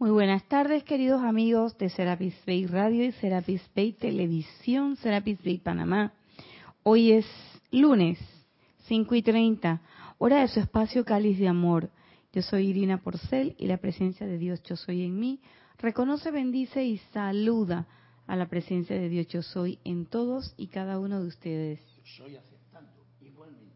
[0.00, 5.58] Muy buenas tardes, queridos amigos de Serapis Bay Radio y Serapis Bay Televisión, Serapis Bay
[5.58, 6.12] Panamá.
[6.84, 7.26] Hoy es
[7.72, 8.16] lunes,
[8.86, 9.80] 5 y 30,
[10.18, 11.90] hora de su espacio Cáliz de Amor.
[12.32, 15.40] Yo soy Irina Porcel y la presencia de Dios Yo Soy en mí
[15.78, 17.88] reconoce, bendice y saluda
[18.28, 21.80] a la presencia de Dios Yo Soy en todos y cada uno de ustedes.
[22.04, 23.74] Soy aceptando igualmente.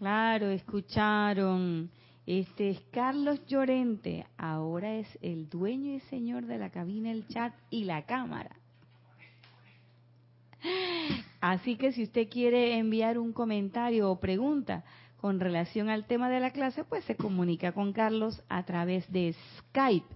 [0.00, 1.88] Claro, escucharon.
[2.26, 7.52] Este es Carlos Llorente, ahora es el dueño y señor de la cabina, el chat
[7.68, 8.56] y la cámara.
[11.40, 14.84] Así que si usted quiere enviar un comentario o pregunta
[15.20, 19.34] con relación al tema de la clase, pues se comunica con Carlos a través de
[19.58, 20.14] Skype.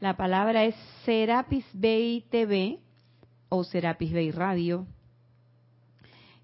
[0.00, 2.80] La palabra es Serapis Bay TV
[3.48, 4.86] o Serapis Bay Radio.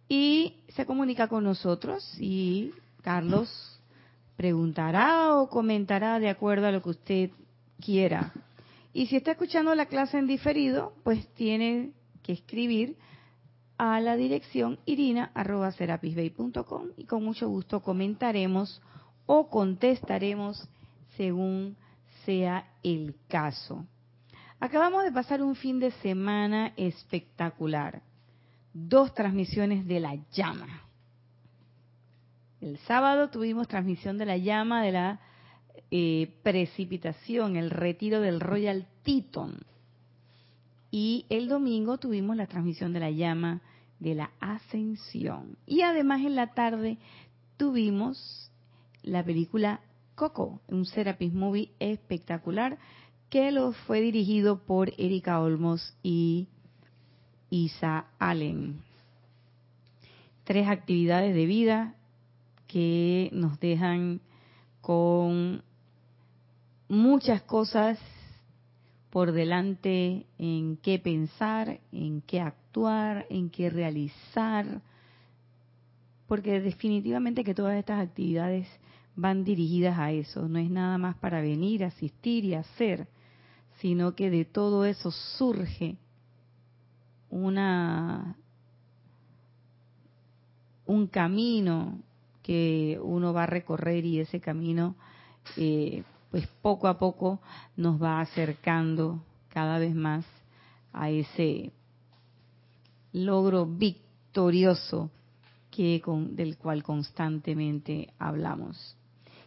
[0.09, 3.80] Y se comunica con nosotros y Carlos
[4.41, 7.31] preguntará o comentará de acuerdo a lo que usted
[7.79, 8.33] quiera.
[8.91, 11.91] Y si está escuchando la clase en diferido, pues tiene
[12.23, 12.97] que escribir
[13.77, 18.81] a la dirección irina.serapisbay.com y con mucho gusto comentaremos
[19.27, 20.67] o contestaremos
[21.19, 21.77] según
[22.25, 23.85] sea el caso.
[24.59, 28.01] Acabamos de pasar un fin de semana espectacular.
[28.73, 30.90] Dos transmisiones de la llama.
[32.61, 35.21] El sábado tuvimos transmisión de la llama de la
[35.91, 39.61] eh, precipitación, el retiro del Royal Teton.
[40.91, 43.63] Y el domingo tuvimos la transmisión de la llama
[43.99, 45.57] de la ascensión.
[45.67, 46.99] Y además en la tarde
[47.57, 48.51] tuvimos
[49.03, 49.81] la película
[50.15, 52.79] Coco, un Serapis Movie espectacular
[53.31, 56.49] que lo fue dirigido por Erika Olmos y
[57.49, 58.83] Isa Allen.
[60.45, 61.95] Tres actividades de vida,
[62.71, 64.21] que nos dejan
[64.81, 65.63] con
[66.89, 67.99] muchas cosas
[69.11, 74.83] por delante en qué pensar, en qué actuar, en qué realizar,
[76.29, 78.69] porque definitivamente que todas estas actividades
[79.17, 83.09] van dirigidas a eso, no es nada más para venir, asistir y hacer,
[83.81, 85.97] sino que de todo eso surge
[87.31, 88.37] una
[90.87, 92.01] un camino,
[92.51, 94.97] que uno va a recorrer y ese camino,
[95.57, 96.03] eh,
[96.33, 97.39] pues poco a poco
[97.77, 100.27] nos va acercando cada vez más
[100.93, 101.71] a ese
[103.13, 105.13] logro victorioso
[105.71, 108.97] que con, del cual constantemente hablamos.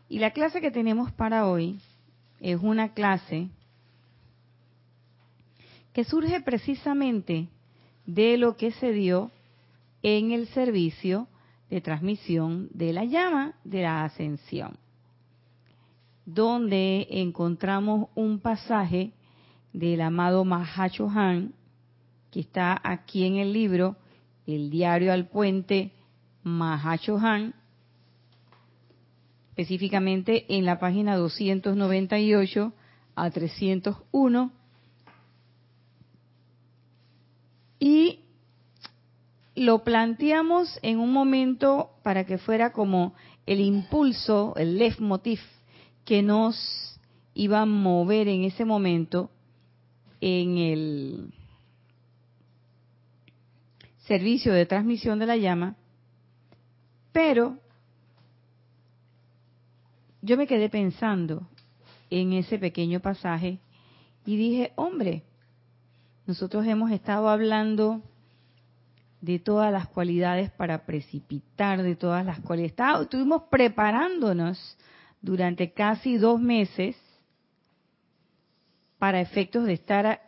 [0.08, 1.81] Y la clase que tenemos para hoy
[2.40, 3.50] es una clase
[5.91, 7.50] que surge precisamente
[8.06, 9.30] de lo que se dio
[10.03, 11.28] en el servicio
[11.73, 14.78] de transmisión de la llama de la ascensión,
[16.23, 19.11] donde encontramos un pasaje
[19.73, 21.56] del amado Han,
[22.29, 23.95] que está aquí en el libro
[24.45, 25.91] El diario al puente
[26.45, 27.56] Han,
[29.50, 32.72] específicamente en la página 298
[33.16, 34.51] a 301,
[37.79, 38.19] y
[39.56, 43.14] lo planteamos en un momento para que fuera como
[43.46, 45.40] el impulso, el leitmotiv
[46.06, 47.00] que nos
[47.34, 49.30] iba a mover en ese momento
[50.22, 51.34] en el
[54.06, 55.75] servicio de transmisión de la llama,
[57.12, 57.58] pero
[60.22, 61.47] yo me quedé pensando
[62.09, 63.59] en ese pequeño pasaje
[64.25, 65.24] y dije, hombre,
[66.25, 68.02] nosotros hemos estado hablando
[69.23, 73.03] de todas las cualidades para precipitar, de todas las cualidades.
[73.03, 74.78] estuvimos preparándonos
[75.22, 76.97] durante casi dos meses
[79.00, 80.19] para efectos de estar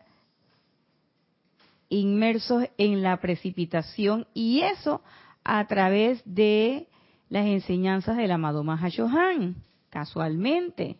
[1.89, 5.01] inmersos en la precipitación y eso
[5.43, 6.87] a través de
[7.27, 9.57] las enseñanzas del amado Mahashohan,
[9.89, 10.95] casualmente.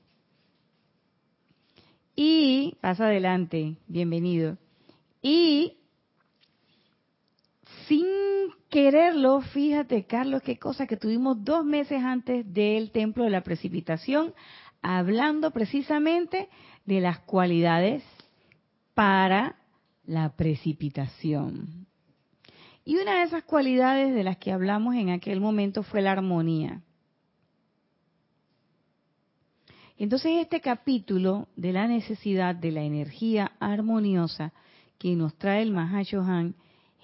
[2.13, 4.57] Y, pasa adelante, bienvenido.
[5.21, 5.77] Y
[7.87, 8.05] sin
[8.69, 14.33] quererlo, fíjate Carlos, qué cosa que tuvimos dos meses antes del templo de la precipitación,
[14.81, 16.49] hablando precisamente
[16.85, 18.03] de las cualidades
[18.93, 19.55] para
[20.05, 21.87] la precipitación.
[22.83, 26.81] Y una de esas cualidades de las que hablamos en aquel momento fue la armonía.
[29.97, 34.53] Entonces este capítulo de la necesidad de la energía armoniosa
[34.97, 36.55] que nos trae el Mahashohan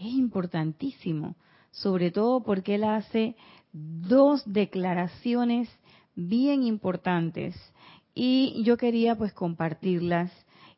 [0.02, 1.36] es importantísimo,
[1.72, 3.36] sobre todo porque él hace
[3.72, 5.70] dos declaraciones
[6.16, 7.56] bien importantes.
[8.14, 10.32] Y yo quería pues compartirlas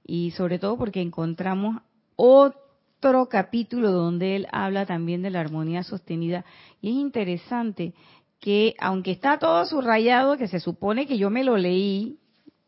[0.06, 1.82] y sobre todo porque encontramos
[2.16, 6.46] otro capítulo donde él habla también de la armonía sostenida.
[6.82, 7.94] Y es interesante
[8.40, 12.20] que aunque está todo subrayado, que se supone que yo me lo leí,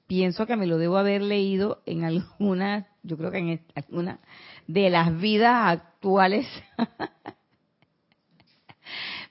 [0.07, 4.19] pienso que me lo debo haber leído en alguna, yo creo que en alguna
[4.67, 6.47] de las vidas actuales.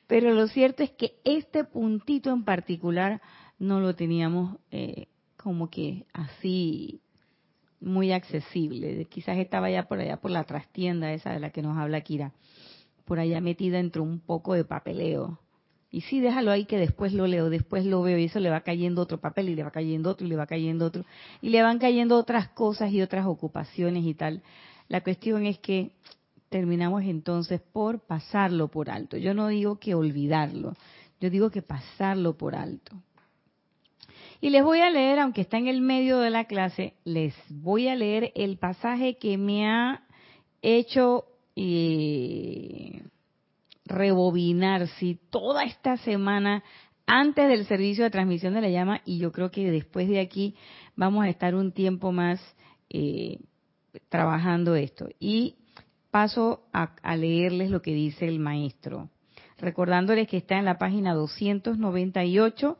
[0.06, 3.22] Pero lo cierto es que este puntito en particular
[3.58, 5.06] no lo teníamos eh,
[5.36, 7.00] como que así
[7.80, 9.04] muy accesible.
[9.06, 12.32] Quizás estaba ya por allá por la trastienda esa de la que nos habla Kira,
[13.04, 15.38] por allá metida entre un poco de papeleo.
[15.94, 18.62] Y sí, déjalo ahí que después lo leo, después lo veo y eso le va
[18.62, 21.04] cayendo otro papel y le va cayendo otro y le va cayendo otro
[21.40, 24.42] y le van cayendo otras cosas y otras ocupaciones y tal.
[24.88, 25.92] La cuestión es que
[26.48, 29.16] terminamos entonces por pasarlo por alto.
[29.18, 30.74] Yo no digo que olvidarlo,
[31.20, 32.96] yo digo que pasarlo por alto.
[34.40, 37.86] Y les voy a leer, aunque está en el medio de la clase, les voy
[37.86, 40.02] a leer el pasaje que me ha
[40.60, 43.04] hecho eh,
[43.84, 46.62] rebobinar, si toda esta semana
[47.06, 50.54] antes del servicio de transmisión de la llama y yo creo que después de aquí
[50.96, 52.40] vamos a estar un tiempo más
[52.88, 53.40] eh,
[54.08, 55.08] trabajando esto.
[55.20, 55.56] Y
[56.10, 59.10] paso a, a, leerles lo que dice el maestro,
[59.58, 62.78] recordándoles que está en la página 298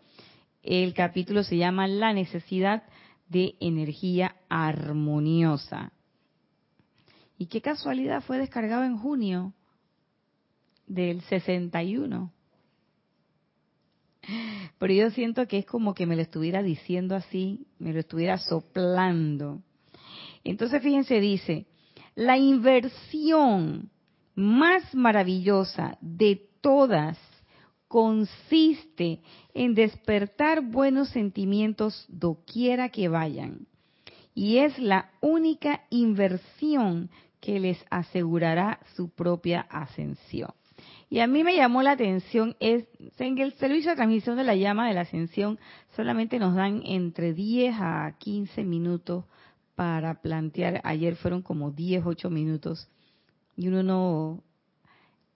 [0.65, 2.85] el capítulo se llama La necesidad
[3.29, 5.93] de energía armoniosa.
[7.37, 9.53] Y qué casualidad fue descargado en junio
[10.87, 12.33] del 61.
[14.79, 18.39] Pero yo siento que es como que me lo estuviera diciendo así, me lo estuviera
[18.39, 19.63] soplando.
[20.43, 21.67] Entonces fíjense, dice,
[22.15, 23.91] la inversión
[24.35, 27.19] más maravillosa de todas
[27.89, 29.21] consiste
[29.53, 33.67] en despertar buenos sentimientos doquiera que vayan.
[34.35, 37.11] Y es la única inversión
[37.41, 40.51] que les asegurará su propia ascensión.
[41.11, 42.87] Y a mí me llamó la atención, es,
[43.19, 45.59] en el servicio de transmisión de la llama de la ascensión
[45.97, 49.25] solamente nos dan entre 10 a 15 minutos
[49.75, 52.89] para plantear, ayer fueron como 10, 8 minutos,
[53.57, 54.43] y uno no,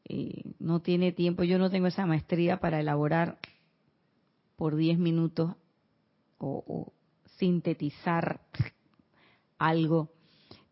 [0.04, 3.38] eh, no tiene tiempo, yo no tengo esa maestría para elaborar
[4.56, 5.54] por 10 minutos
[6.38, 6.92] o,
[7.36, 8.40] sintetizar
[9.58, 10.10] algo.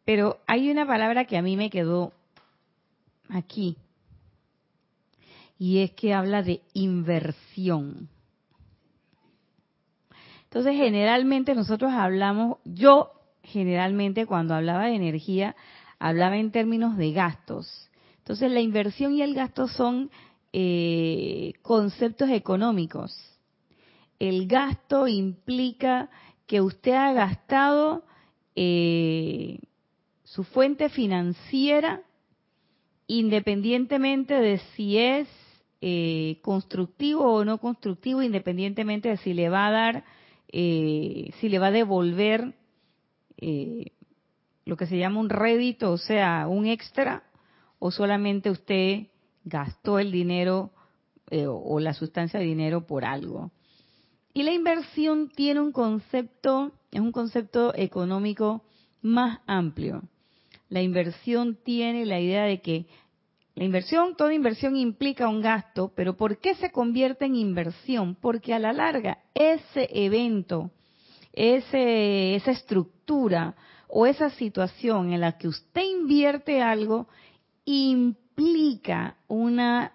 [0.04, 2.12] Pero hay una palabra que a mí me quedó
[3.28, 3.76] aquí,
[5.58, 8.08] y es que habla de inversión.
[10.44, 13.12] Entonces, generalmente nosotros hablamos, yo
[13.43, 15.56] generalmente cuando hablaba de energía,
[15.99, 17.88] hablaba en términos de gastos.
[18.19, 20.11] Entonces la inversión y el gasto son
[20.53, 23.17] eh, conceptos económicos.
[24.19, 26.11] El gasto implica
[26.47, 28.05] que usted ha gastado
[28.56, 29.61] eh,
[30.25, 32.03] su fuente financiera
[33.06, 35.29] independientemente de si es
[35.81, 40.05] eh, constructivo o no constructivo, independientemente de si le va a dar,
[40.49, 42.55] si le va a devolver
[44.67, 47.23] lo que se llama un rédito, o sea, un extra,
[47.78, 49.06] o solamente usted
[49.44, 50.73] gastó el dinero
[51.31, 53.52] eh, o la sustancia de dinero por algo.
[54.34, 58.62] Y la inversión tiene un concepto, es un concepto económico
[59.02, 60.02] más amplio.
[60.69, 62.86] La inversión tiene la idea de que
[63.56, 68.15] la inversión, toda inversión implica un gasto, pero ¿por qué se convierte en inversión?
[68.15, 70.70] Porque a la larga ese evento,
[71.32, 73.56] ese, esa estructura
[73.89, 77.08] o esa situación en la que usted invierte algo
[77.65, 79.93] implica una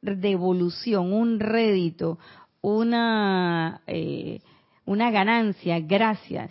[0.00, 2.18] devolución, un rédito,
[2.62, 4.40] una, eh,
[4.86, 6.50] una ganancia, gracias.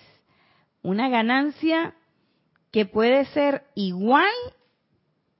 [0.83, 1.95] Una ganancia
[2.69, 4.29] que puede ser igual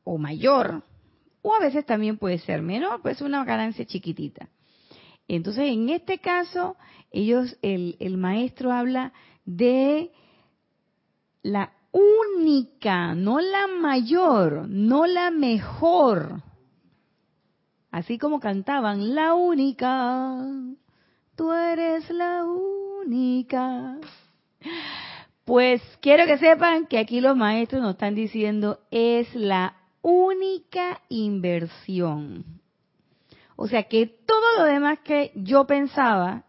[0.03, 0.83] o mayor,
[1.41, 4.49] o a veces también puede ser menor, pues una ganancia chiquitita.
[5.27, 6.75] Entonces, en este caso,
[7.11, 9.13] ellos, el, el maestro habla
[9.45, 10.11] de
[11.41, 16.41] la única, no la mayor, no la mejor.
[17.91, 20.37] Así como cantaban, la única,
[21.35, 23.97] tú eres la única.
[25.43, 32.45] Pues quiero que sepan que aquí los maestros nos están diciendo es la única inversión.
[33.55, 36.45] O sea que todo lo demás que yo pensaba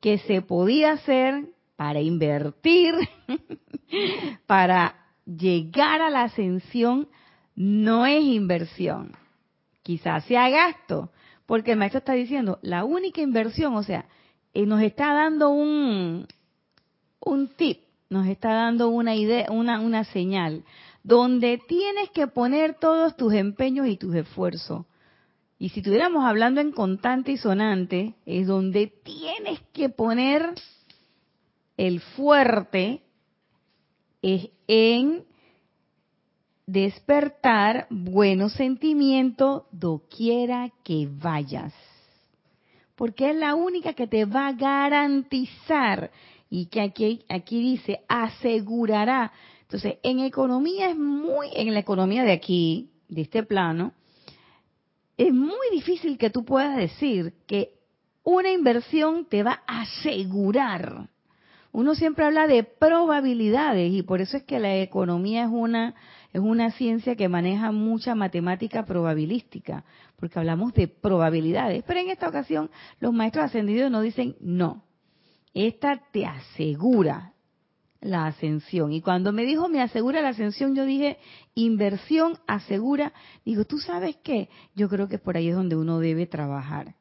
[0.00, 2.94] que se podía hacer para invertir,
[4.46, 7.08] para llegar a la ascensión,
[7.54, 9.16] no es inversión.
[9.82, 11.10] Quizás sea gasto,
[11.46, 14.06] porque el maestro está diciendo, la única inversión, o sea,
[14.54, 16.26] eh, nos está dando un,
[17.20, 17.80] un tip,
[18.10, 20.64] nos está dando una idea, una, una señal,
[21.02, 24.86] donde tienes que poner todos tus empeños y tus esfuerzos.
[25.58, 30.54] Y si estuviéramos hablando en contante y sonante, es donde tienes que poner
[31.76, 33.02] el fuerte
[34.22, 35.24] es en
[36.66, 41.74] despertar buenos sentimientos doquiera que vayas.
[42.94, 46.10] Porque es la única que te va a garantizar
[46.48, 49.32] y que aquí, aquí dice asegurará.
[49.72, 53.94] Entonces, en economía es muy, en la economía de aquí, de este plano,
[55.16, 57.70] es muy difícil que tú puedas decir que
[58.22, 61.08] una inversión te va a asegurar.
[61.72, 65.94] Uno siempre habla de probabilidades y por eso es que la economía es una
[66.34, 69.84] es una ciencia que maneja mucha matemática probabilística,
[70.16, 71.82] porque hablamos de probabilidades.
[71.86, 74.84] Pero en esta ocasión los maestros ascendidos nos dicen no.
[75.54, 77.31] Esta te asegura
[78.02, 78.92] la ascensión.
[78.92, 81.16] Y cuando me dijo me asegura la ascensión, yo dije
[81.54, 83.12] inversión asegura.
[83.44, 84.50] Digo, ¿tú sabes qué?
[84.74, 86.94] Yo creo que por ahí es donde uno debe trabajar.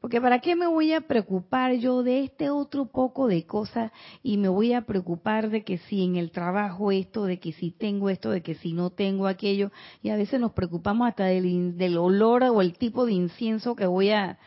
[0.00, 3.90] Porque ¿para qué me voy a preocupar yo de este otro poco de cosas
[4.22, 7.72] y me voy a preocupar de que si en el trabajo esto, de que si
[7.72, 9.72] tengo esto, de que si no tengo aquello?
[10.02, 13.86] Y a veces nos preocupamos hasta del, del olor o el tipo de incienso que
[13.86, 14.38] voy a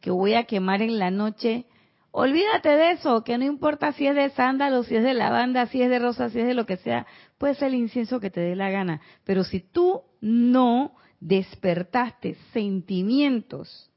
[0.00, 1.66] que voy a quemar en la noche.
[2.10, 5.82] Olvídate de eso, que no importa si es de sándalo, si es de lavanda, si
[5.82, 8.40] es de rosa, si es de lo que sea, puede ser el incienso que te
[8.40, 9.00] dé la gana.
[9.24, 13.88] Pero si tú no despertaste sentimientos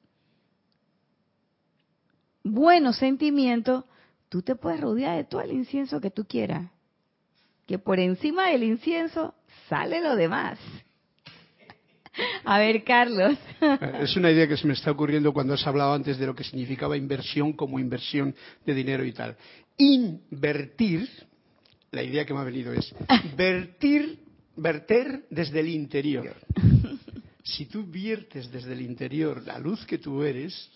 [2.43, 3.85] buenos sentimientos,
[4.29, 6.69] tú te puedes rodear de todo el incienso que tú quieras.
[7.65, 9.35] Que por encima del incienso
[9.69, 10.59] sale lo demás.
[12.43, 13.37] A ver, Carlos.
[14.01, 16.43] Es una idea que se me está ocurriendo cuando has hablado antes de lo que
[16.43, 19.35] significaba inversión como inversión de dinero y tal.
[19.77, 21.07] Invertir,
[21.91, 22.93] la idea que me ha venido es
[23.35, 24.19] vertir,
[24.55, 26.35] verter desde el interior.
[27.43, 30.69] Si tú viertes desde el interior la luz que tú eres,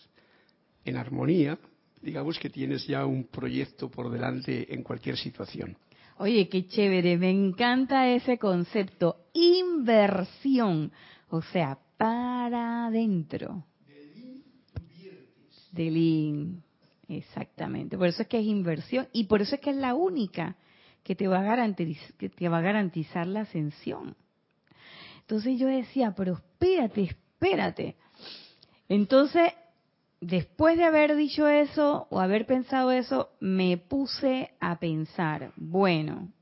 [0.84, 1.58] en armonía,
[2.00, 5.76] digamos que tienes ya un proyecto por delante en cualquier situación.
[6.18, 10.92] Oye, qué chévere, me encanta ese concepto, inversión,
[11.30, 13.64] o sea, para adentro.
[15.72, 16.62] Del in,
[17.08, 17.98] exactamente.
[17.98, 20.56] Por eso es que es inversión y por eso es que es la única
[21.02, 24.16] que te va a garantizar, que te va a garantizar la ascensión.
[25.20, 27.96] Entonces yo decía, pero espérate, espérate.
[28.88, 29.52] Entonces
[30.20, 36.32] después de haber dicho eso o haber pensado eso, me puse a pensar, bueno,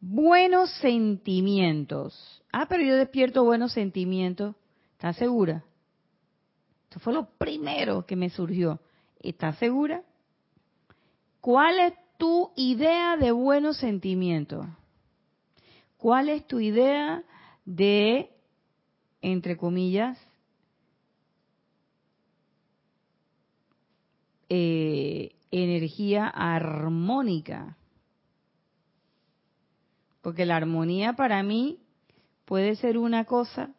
[0.00, 2.43] buenos sentimientos.
[2.56, 4.54] Ah, pero yo despierto buenos sentimientos.
[4.92, 5.64] ¿Estás segura?
[6.84, 8.78] Esto fue lo primero que me surgió.
[9.18, 10.04] ¿Estás segura?
[11.40, 14.68] ¿Cuál es tu idea de buenos sentimientos?
[15.96, 17.24] ¿Cuál es tu idea
[17.64, 18.30] de,
[19.20, 20.16] entre comillas,
[24.48, 27.76] Eh, energía armónica.
[30.20, 31.83] Porque la armonía para mí
[32.44, 33.70] puede ser una cosa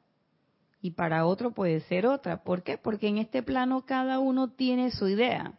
[0.82, 2.44] y para otro puede ser otra.
[2.44, 2.78] ¿Por qué?
[2.78, 5.54] Porque en este plano cada uno tiene su idea.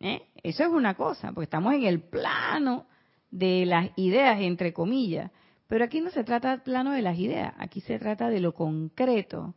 [0.00, 0.22] ¿Eh?
[0.42, 2.86] Eso es una cosa, porque estamos en el plano
[3.30, 5.30] de las ideas, entre comillas.
[5.68, 8.52] Pero aquí no se trata del plano de las ideas, aquí se trata de lo
[8.52, 9.54] concreto,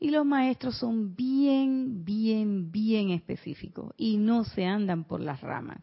[0.00, 5.82] y los maestros son bien, bien, bien específicos y no se andan por las ramas.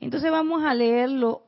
[0.00, 1.44] Entonces vamos a leer lo,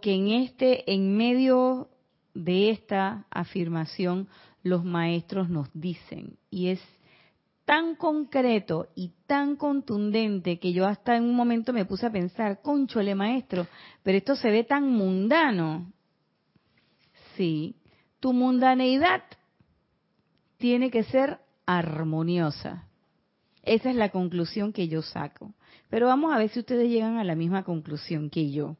[0.00, 1.90] que en este, en medio
[2.34, 4.28] de esta afirmación,
[4.62, 6.38] los maestros nos dicen.
[6.50, 6.80] Y es
[7.64, 12.60] tan concreto y tan contundente que yo hasta en un momento me puse a pensar,
[12.60, 13.66] conchole maestro,
[14.02, 15.92] pero esto se ve tan mundano.
[17.36, 17.76] Sí,
[18.20, 19.22] tu mundaneidad
[20.58, 22.88] tiene que ser armoniosa.
[23.62, 25.54] Esa es la conclusión que yo saco.
[25.88, 28.76] Pero vamos a ver si ustedes llegan a la misma conclusión que yo.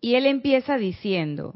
[0.00, 1.54] Y él empieza diciendo,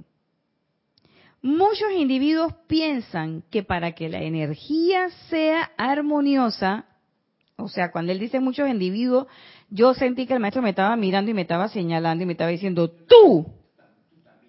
[1.42, 6.86] muchos individuos piensan que para que la energía sea armoniosa,
[7.56, 9.26] o sea, cuando él dice muchos individuos,
[9.68, 12.50] yo sentí que el maestro me estaba mirando y me estaba señalando y me estaba
[12.50, 13.46] diciendo, tú,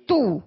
[0.07, 0.43] tú,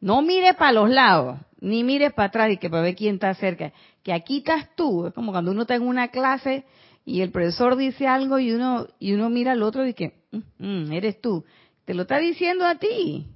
[0.00, 3.34] no mire para los lados, ni mires para atrás y que para ver quién está
[3.34, 3.72] cerca.
[4.02, 5.06] Que aquí estás tú.
[5.06, 6.64] Es como cuando uno está en una clase
[7.04, 10.38] y el profesor dice algo y uno y uno mira al otro y que mm,
[10.86, 11.44] mm, eres tú.
[11.84, 13.26] Te lo está diciendo a ti.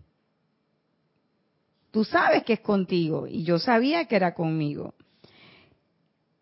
[1.90, 4.94] Tú sabes que es contigo y yo sabía que era conmigo.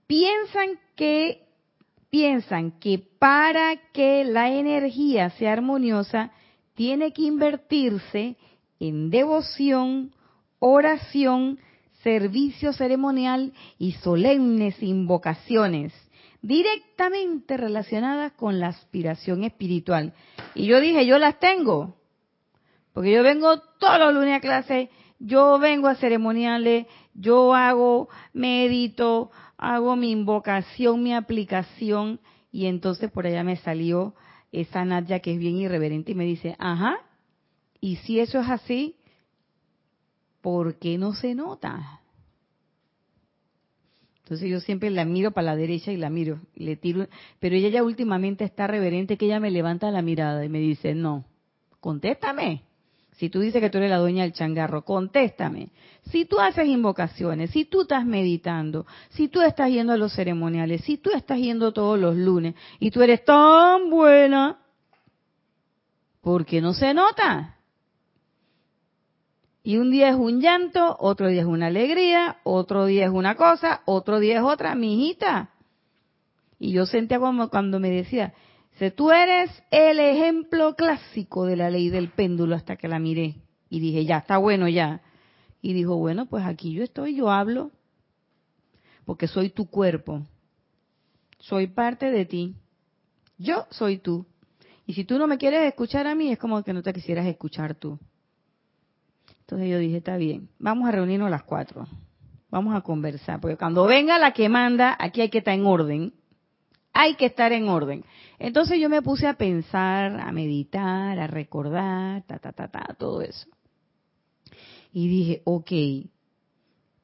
[0.06, 1.47] Piensan que
[2.11, 6.30] piensan que para que la energía sea armoniosa,
[6.75, 8.37] tiene que invertirse
[8.78, 10.14] en devoción,
[10.59, 11.59] oración,
[12.02, 15.94] servicio ceremonial y solemnes invocaciones
[16.42, 20.12] directamente relacionadas con la aspiración espiritual.
[20.54, 21.94] Y yo dije, yo las tengo,
[22.92, 29.30] porque yo vengo todos los lunes a clase, yo vengo a ceremoniales, yo hago, medito,
[29.56, 32.20] hago mi invocación, mi aplicación,
[32.50, 34.14] y entonces por allá me salió
[34.50, 36.99] esa Nadia que es bien irreverente y me dice, ajá,
[37.80, 38.96] y si eso es así,
[40.40, 42.01] ¿por qué no se nota?
[44.23, 47.07] Entonces yo siempre la miro para la derecha y la miro, y le tiro,
[47.41, 50.95] pero ella ya últimamente está reverente que ella me levanta la mirada y me dice,
[50.95, 51.25] no,
[51.81, 52.62] contéstame.
[53.17, 55.71] Si tú dices que tú eres la dueña del changarro, contéstame.
[56.11, 60.83] Si tú haces invocaciones, si tú estás meditando, si tú estás yendo a los ceremoniales,
[60.83, 64.59] si tú estás yendo todos los lunes y tú eres tan buena,
[66.21, 67.59] ¿por qué no se nota?
[69.62, 73.37] Y un día es un llanto, otro día es una alegría, otro día es una
[73.37, 75.50] cosa, otro día es otra, mi hijita.
[76.59, 78.35] Y yo sentía como cuando me decía,
[78.78, 83.37] si tú eres el ejemplo clásico de la ley del péndulo hasta que la miré.
[83.69, 85.00] Y dije, ya, está bueno ya.
[85.61, 87.71] Y dijo, bueno, pues aquí yo estoy, yo hablo,
[89.04, 90.26] porque soy tu cuerpo.
[91.38, 92.57] Soy parte de ti.
[93.38, 94.26] Yo soy tú.
[94.87, 97.26] Y si tú no me quieres escuchar a mí, es como que no te quisieras
[97.26, 97.99] escuchar tú.
[99.52, 101.87] Entonces yo dije, está bien, vamos a reunirnos las cuatro.
[102.50, 106.14] Vamos a conversar, porque cuando venga la que manda, aquí hay que estar en orden.
[106.94, 108.02] Hay que estar en orden.
[108.38, 113.21] Entonces yo me puse a pensar, a meditar, a recordar, ta, ta, ta, ta, todo
[113.21, 113.47] eso.
[114.90, 115.71] Y dije, ok,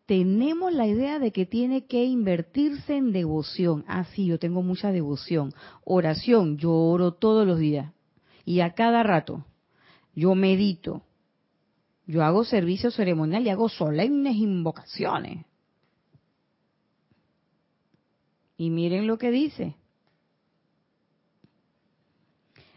[0.06, 3.84] tenemos la idea de que tiene que invertirse en devoción.
[3.88, 5.52] Ah, sí, yo tengo mucha devoción.
[5.84, 7.92] Oración, yo oro todos los días.
[8.46, 9.44] Y a cada rato.
[10.14, 11.02] Yo medito.
[12.08, 15.44] Yo hago servicio ceremonial y hago solemnes invocaciones.
[18.56, 19.76] Y miren lo que dice.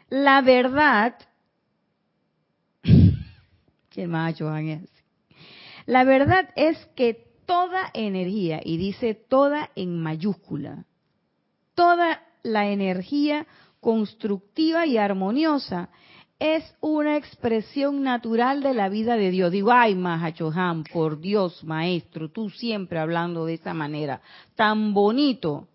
[0.10, 1.16] La verdad,
[3.90, 4.82] que macho es
[5.86, 7.14] La verdad es que
[7.46, 10.86] toda energía, y dice toda en mayúscula,
[11.74, 13.48] toda la energía
[13.80, 15.90] constructiva y armoniosa
[16.42, 19.52] es una expresión natural de la vida de Dios.
[19.52, 24.22] Digo, ay, Mahachohan, por Dios, maestro, tú siempre hablando de esa manera,
[24.56, 25.68] tan bonito.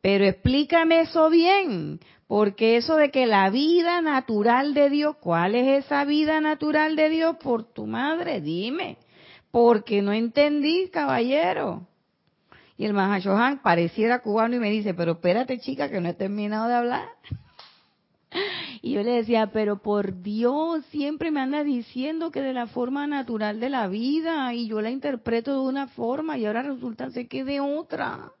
[0.00, 5.84] Pero explícame eso bien, porque eso de que la vida natural de Dios, ¿cuál es
[5.84, 8.40] esa vida natural de Dios por tu madre?
[8.40, 8.96] Dime,
[9.50, 11.86] porque no entendí, caballero.
[12.78, 16.68] Y el Mahashohan pareciera cubano y me dice, pero espérate chica, que no he terminado
[16.68, 17.08] de hablar.
[18.82, 23.06] Y yo le decía, pero por Dios, siempre me anda diciendo que de la forma
[23.06, 27.26] natural de la vida y yo la interpreto de una forma y ahora resulta ser
[27.28, 28.32] que de otra.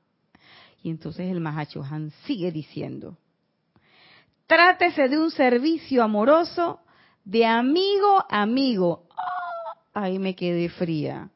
[0.82, 3.16] Y entonces el Mahachohan sigue diciendo,
[4.46, 6.80] trátese de un servicio amoroso
[7.24, 9.08] de amigo a amigo.
[9.16, 11.30] Ah, ahí me quedé fría.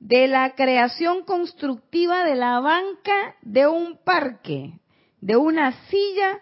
[0.00, 4.72] De la creación constructiva de la banca de un parque,
[5.20, 6.40] de una silla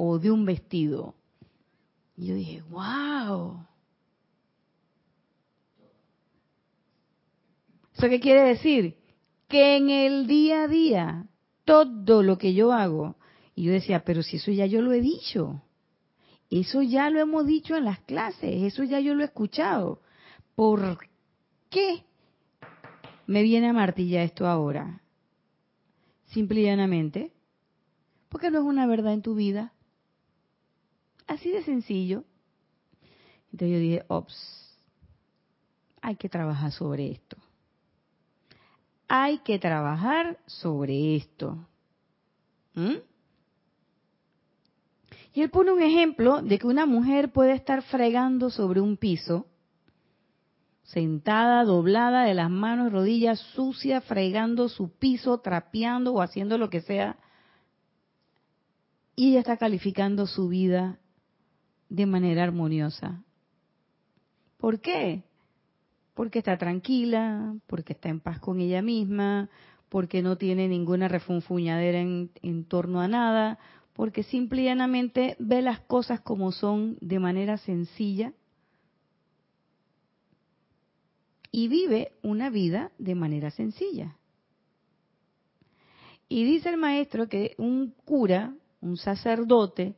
[0.00, 1.16] o de un vestido.
[2.16, 3.66] Y yo dije, wow.
[7.94, 8.96] ¿Eso qué quiere decir?
[9.48, 11.26] Que en el día a día,
[11.64, 13.16] todo lo que yo hago,
[13.56, 15.62] y yo decía, pero si eso ya yo lo he dicho,
[16.48, 20.00] eso ya lo hemos dicho en las clases, eso ya yo lo he escuchado.
[20.54, 20.98] ¿Por
[21.70, 22.04] qué
[23.26, 25.02] me viene a martillar esto ahora?
[26.26, 27.32] Simple y llanamente,
[28.28, 29.72] porque no es una verdad en tu vida.
[31.28, 32.24] Así de sencillo.
[33.52, 34.76] Entonces yo dije, ops,
[36.00, 37.36] hay que trabajar sobre esto.
[39.06, 41.66] Hay que trabajar sobre esto.
[42.74, 42.96] ¿Mm?
[45.34, 49.46] Y él pone un ejemplo de que una mujer puede estar fregando sobre un piso,
[50.82, 56.80] sentada, doblada de las manos, rodillas sucias, fregando su piso, trapeando o haciendo lo que
[56.80, 57.18] sea,
[59.14, 60.98] y ella está calificando su vida
[61.88, 63.22] de manera armoniosa.
[64.56, 65.22] ¿Por qué?
[66.14, 69.48] Porque está tranquila, porque está en paz con ella misma,
[69.88, 73.58] porque no tiene ninguna refunfuñadera en, torno a nada,
[73.92, 78.32] porque simplemente ve las cosas como son de manera sencilla
[81.50, 84.16] y vive una vida de manera sencilla.
[86.28, 89.94] Y dice el maestro que un cura un sacerdote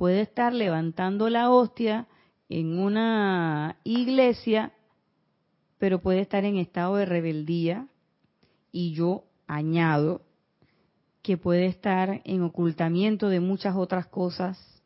[0.00, 2.08] puede estar levantando la hostia
[2.48, 4.72] en una iglesia,
[5.76, 7.86] pero puede estar en estado de rebeldía
[8.72, 10.22] y yo añado
[11.20, 14.82] que puede estar en ocultamiento de muchas otras cosas,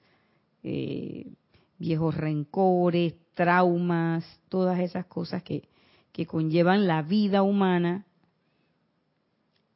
[0.64, 1.32] eh,
[1.78, 5.68] viejos rencores, traumas, todas esas cosas que,
[6.10, 8.04] que conllevan la vida humana.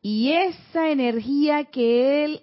[0.02, 2.42] Y esa energía que él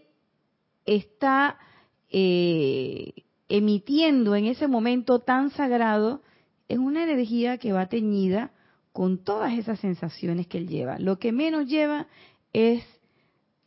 [0.85, 1.59] está
[2.09, 3.13] eh,
[3.49, 6.21] emitiendo en ese momento tan sagrado
[6.67, 8.51] es una energía que va teñida
[8.91, 10.97] con todas esas sensaciones que él lleva.
[10.99, 12.07] Lo que menos lleva
[12.53, 12.83] es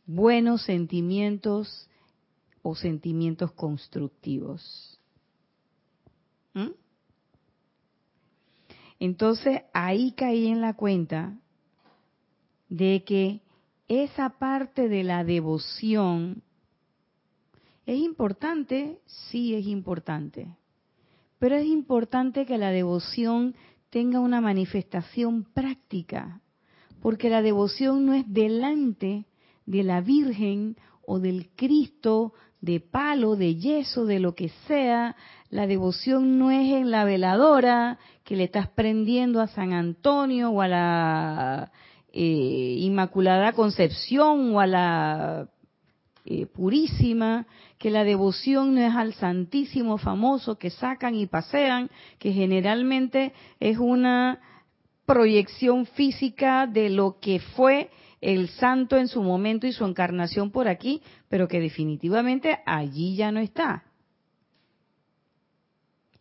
[0.05, 1.87] buenos sentimientos
[2.61, 4.99] o sentimientos constructivos.
[6.53, 6.71] ¿Mm?
[8.99, 11.37] Entonces ahí caí en la cuenta
[12.67, 13.41] de que
[13.87, 16.43] esa parte de la devoción
[17.85, 20.47] es importante, sí es importante,
[21.39, 23.55] pero es importante que la devoción
[23.89, 26.41] tenga una manifestación práctica,
[27.01, 29.25] porque la devoción no es delante
[29.65, 35.15] de la Virgen o del Cristo de palo, de yeso, de lo que sea.
[35.49, 40.61] La devoción no es en la veladora que le estás prendiendo a San Antonio o
[40.61, 41.71] a la
[42.11, 45.49] eh, Inmaculada Concepción o a la
[46.25, 47.47] eh, Purísima,
[47.79, 51.89] que la devoción no es al Santísimo famoso que sacan y pasean,
[52.19, 54.41] que generalmente es una
[55.05, 57.89] proyección física de lo que fue
[58.19, 63.31] el santo en su momento y su encarnación por aquí, pero que definitivamente allí ya
[63.31, 63.85] no está.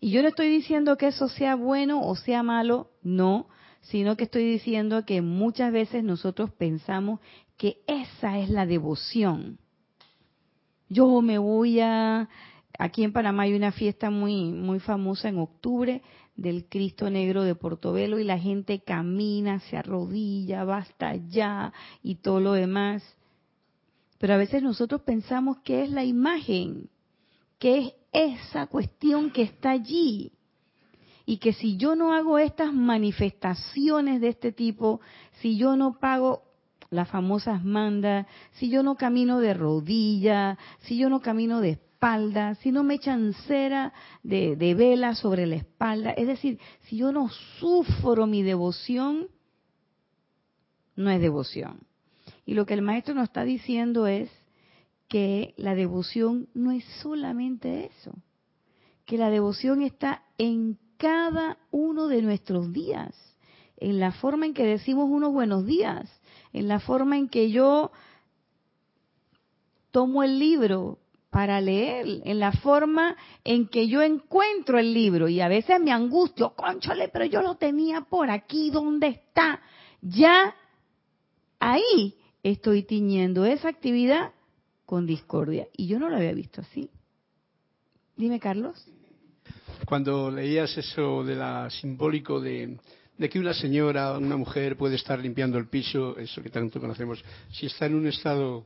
[0.00, 3.48] Y yo no estoy diciendo que eso sea bueno o sea malo, no,
[3.80, 7.18] sino que estoy diciendo que muchas veces nosotros pensamos
[7.56, 9.58] que esa es la devoción
[10.88, 12.28] yo me voy a
[12.78, 16.02] aquí en Panamá hay una fiesta muy muy famosa en octubre
[16.38, 21.72] del Cristo Negro de Portobelo y la gente camina, se arrodilla, va hasta allá
[22.02, 23.02] y todo lo demás.
[24.18, 26.88] Pero a veces nosotros pensamos que es la imagen,
[27.58, 30.32] que es esa cuestión que está allí.
[31.26, 35.00] Y que si yo no hago estas manifestaciones de este tipo,
[35.40, 36.42] si yo no pago
[36.90, 42.54] las famosas mandas, si yo no camino de rodilla, si yo no camino de espalda,
[42.56, 47.12] si no me echan cera de, de vela sobre la espalda, es decir, si yo
[47.12, 49.28] no sufro mi devoción,
[50.96, 51.80] no es devoción.
[52.46, 54.30] Y lo que el maestro nos está diciendo es
[55.08, 58.14] que la devoción no es solamente eso,
[59.04, 63.14] que la devoción está en cada uno de nuestros días,
[63.76, 66.10] en la forma en que decimos unos buenos días,
[66.52, 67.90] en la forma en que yo
[69.90, 70.98] tomo el libro
[71.30, 75.92] para leer, en la forma en que yo encuentro el libro y a veces me
[75.92, 79.60] angustio, conchole, pero yo lo tenía por aquí, ¿dónde está?
[80.00, 80.54] Ya
[81.58, 84.32] ahí estoy tiñendo esa actividad
[84.86, 86.90] con discordia y yo no lo había visto así.
[88.16, 88.84] Dime, Carlos.
[89.84, 92.78] Cuando leías eso de la simbólico de
[93.18, 97.22] de que una señora, una mujer puede estar limpiando el piso, eso que tanto conocemos,
[97.50, 98.64] si está en un estado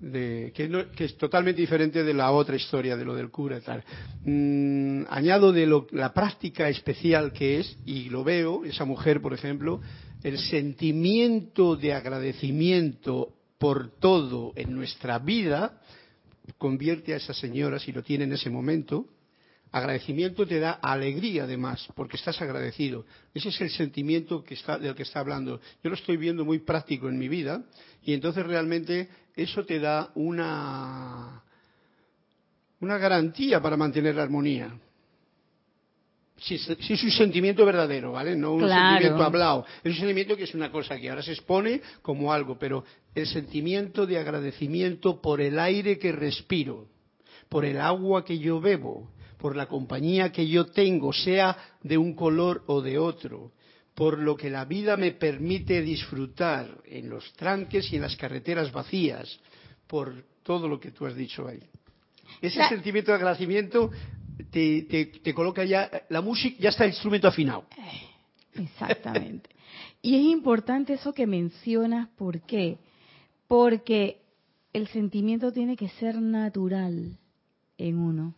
[0.00, 3.84] de, que, es totalmente diferente de la otra historia, de lo del cura y tal.
[4.24, 9.32] Mm, añado de lo, la práctica especial que es, y lo veo, esa mujer, por
[9.32, 9.80] ejemplo,
[10.22, 15.80] el sentimiento de agradecimiento por todo en nuestra vida
[16.58, 19.06] convierte a esa señora, si lo tiene en ese momento,
[19.74, 23.06] Agradecimiento te da alegría además, porque estás agradecido.
[23.34, 25.60] Ese es el sentimiento que está, del que está hablando.
[25.82, 27.60] Yo lo estoy viendo muy práctico en mi vida
[28.04, 31.42] y entonces realmente eso te da una,
[32.78, 34.78] una garantía para mantener la armonía.
[36.36, 38.36] Si, es un sentimiento verdadero, ¿vale?
[38.36, 39.66] No un sentimiento hablado.
[39.82, 43.26] Es un sentimiento que es una cosa que ahora se expone como algo, pero el
[43.26, 46.86] sentimiento de agradecimiento por el aire que respiro,
[47.48, 52.14] por el agua que yo bebo, por la compañía que yo tengo, sea de un
[52.14, 53.52] color o de otro,
[53.94, 58.72] por lo que la vida me permite disfrutar en los tranques y en las carreteras
[58.72, 59.38] vacías,
[59.86, 61.62] por todo lo que tú has dicho ahí.
[62.40, 63.90] Ese sentimiento de agradecimiento
[64.50, 67.66] te, coloca ya, la música ya está el instrumento afinado.
[68.54, 69.50] Exactamente.
[70.02, 72.78] y es importante eso que mencionas, ¿por qué?
[73.46, 74.22] Porque
[74.72, 77.18] el sentimiento tiene que ser natural
[77.78, 78.34] en uno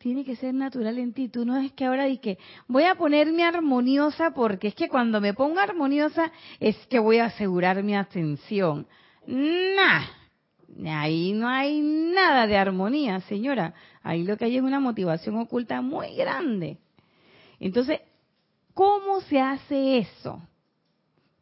[0.00, 1.28] tiene que ser natural en ti.
[1.28, 5.20] Tú no es que ahora di que voy a ponerme armoniosa porque es que cuando
[5.20, 8.86] me pongo armoniosa es que voy a asegurar mi atención.
[9.26, 10.06] Nah,
[10.86, 13.74] ahí no hay nada de armonía, señora.
[14.02, 16.78] Ahí lo que hay es una motivación oculta muy grande.
[17.58, 18.00] Entonces,
[18.72, 20.40] ¿cómo se hace eso?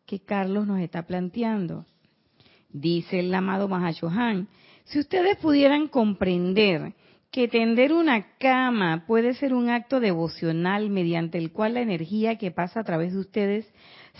[0.04, 1.86] Que Carlos nos está planteando.
[2.70, 4.48] Dice el amado Mahashohan,
[4.82, 6.94] si ustedes pudieran comprender
[7.30, 12.50] que tender una cama puede ser un acto devocional mediante el cual la energía que
[12.50, 13.72] pasa a través de ustedes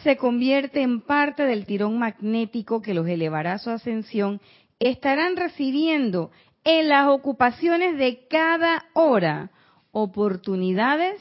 [0.02, 4.40] se convierte en parte del tirón magnético que los elevará a su ascensión,
[4.78, 6.30] estarán recibiendo
[6.64, 9.50] en las ocupaciones de cada hora
[9.90, 11.20] oportunidades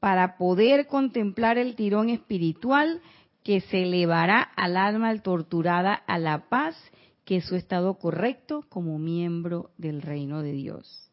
[0.00, 3.00] para poder contemplar el tirón espiritual
[3.44, 6.76] que se elevará al alma torturada a la paz,
[7.24, 11.05] que es su estado correcto como miembro del reino de Dios.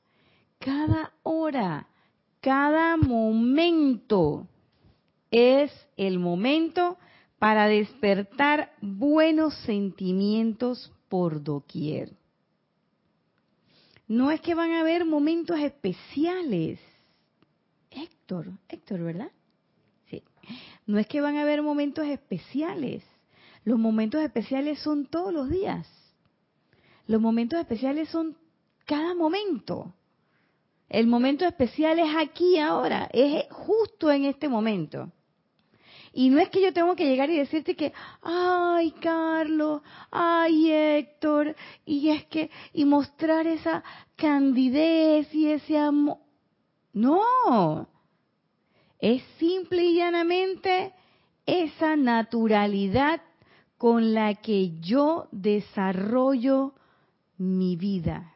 [0.64, 1.88] Cada hora,
[2.40, 4.48] cada momento
[5.30, 6.98] es el momento
[7.38, 12.14] para despertar buenos sentimientos por doquier.
[14.08, 16.80] No es que van a haber momentos especiales.
[17.92, 19.32] Héctor, Héctor, ¿verdad?
[20.10, 20.24] Sí.
[20.86, 23.04] No es que van a haber momentos especiales.
[23.66, 25.90] Los momentos especiales son todos los días.
[27.06, 28.38] Los momentos especiales son
[28.86, 29.94] cada momento.
[30.90, 35.12] El momento especial es aquí ahora, es justo en este momento.
[36.16, 37.92] Y no es que yo tengo que llegar y decirte que,
[38.22, 43.84] ay, Carlos, ay, Héctor, y es que, y mostrar esa
[44.16, 46.18] candidez y ese amor.
[46.94, 47.90] No,
[49.00, 50.94] es simple y llanamente
[51.48, 53.22] esa naturalidad
[53.80, 56.74] con la que yo desarrollo
[57.38, 58.33] mi vida,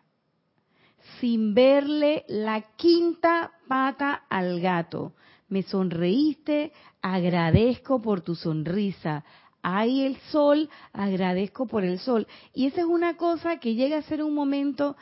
[1.20, 5.14] sin verle la quinta pata al gato.
[5.50, 9.24] Me sonreíste, agradezco por tu sonrisa.
[9.62, 12.28] Hay el sol, agradezco por el sol.
[12.54, 14.96] Y esa es una cosa que llega a ser un momento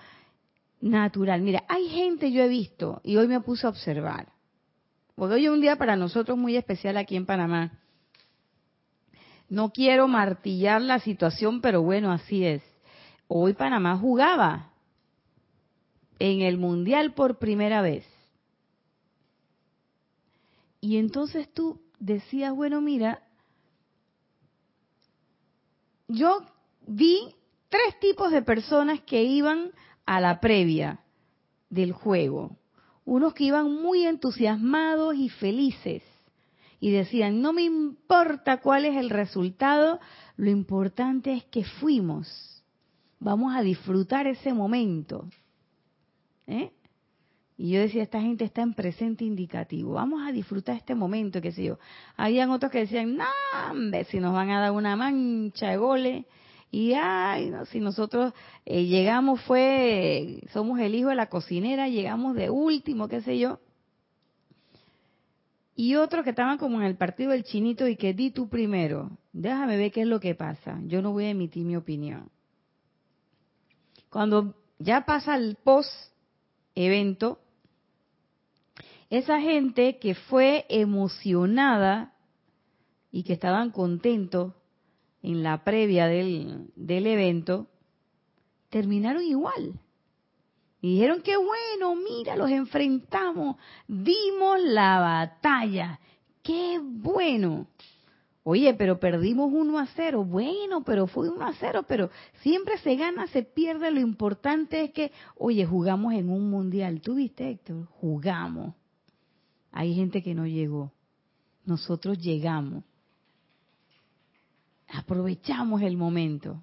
[0.81, 1.41] natural.
[1.41, 4.27] Mira, hay gente, yo he visto, y hoy me puse a observar,
[5.15, 7.79] porque hoy es un día para nosotros muy especial aquí en Panamá.
[9.49, 12.63] No quiero martillar la situación, pero bueno, así es.
[13.27, 14.71] Hoy Panamá jugaba
[16.19, 18.05] en el Mundial por primera vez.
[20.81, 23.23] Y entonces tú decías, bueno, mira,
[26.07, 26.41] yo
[26.85, 27.35] vi
[27.69, 29.71] tres tipos de personas que iban
[30.05, 30.99] a la previa
[31.69, 32.57] del juego.
[33.03, 36.03] Unos que iban muy entusiasmados y felices
[36.79, 39.99] y decían, no me importa cuál es el resultado,
[40.37, 42.63] lo importante es que fuimos.
[43.19, 45.27] Vamos a disfrutar ese momento.
[46.47, 46.71] ¿Eh?
[47.57, 51.53] Y yo decía, esta gente está en presente indicativo, vamos a disfrutar este momento, qué
[51.53, 51.79] sé yo.
[52.17, 53.25] Habían otros que decían, no,
[54.09, 56.25] si nos van a dar una mancha de goles,
[56.69, 58.33] y ay, no, si nosotros
[58.65, 63.59] eh, llegamos fue, somos el hijo de la cocinera, llegamos de último, qué sé yo.
[65.77, 69.11] Y otros que estaban como en el partido del chinito y que di tú primero,
[69.31, 72.29] déjame ver qué es lo que pasa, yo no voy a emitir mi opinión.
[74.09, 75.91] Cuando ya pasa el post
[76.75, 77.39] evento,
[79.09, 82.13] esa gente que fue emocionada
[83.11, 84.53] y que estaban contentos
[85.21, 87.67] en la previa del, del evento,
[88.69, 89.79] terminaron igual.
[90.81, 93.55] Y dijeron, qué bueno, mira, los enfrentamos,
[93.87, 95.99] dimos la batalla,
[96.43, 97.67] qué bueno.
[98.47, 100.23] Oye, pero perdimos 1 a 0.
[100.23, 103.89] Bueno, pero fue 1 a 0, pero siempre se gana, se pierde.
[103.89, 107.01] Lo importante es que, oye, jugamos en un mundial.
[107.01, 107.87] ¿Tú viste, Héctor?
[107.99, 108.75] Jugamos.
[109.71, 110.91] Hay gente que no llegó.
[111.65, 112.83] Nosotros llegamos.
[114.89, 116.61] Aprovechamos el momento.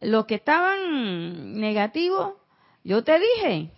[0.00, 2.34] Los que estaban negativos,
[2.82, 3.70] yo te dije,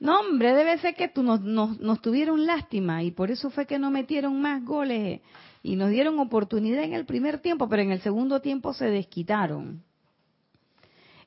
[0.00, 3.78] no hombre, debe ser que tú nos, nos, tuvieron lástima y por eso fue que
[3.78, 5.20] no metieron más goles
[5.62, 9.82] y nos dieron oportunidad en el primer tiempo, pero en el segundo tiempo se desquitaron.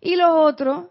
[0.01, 0.87] Y los otros,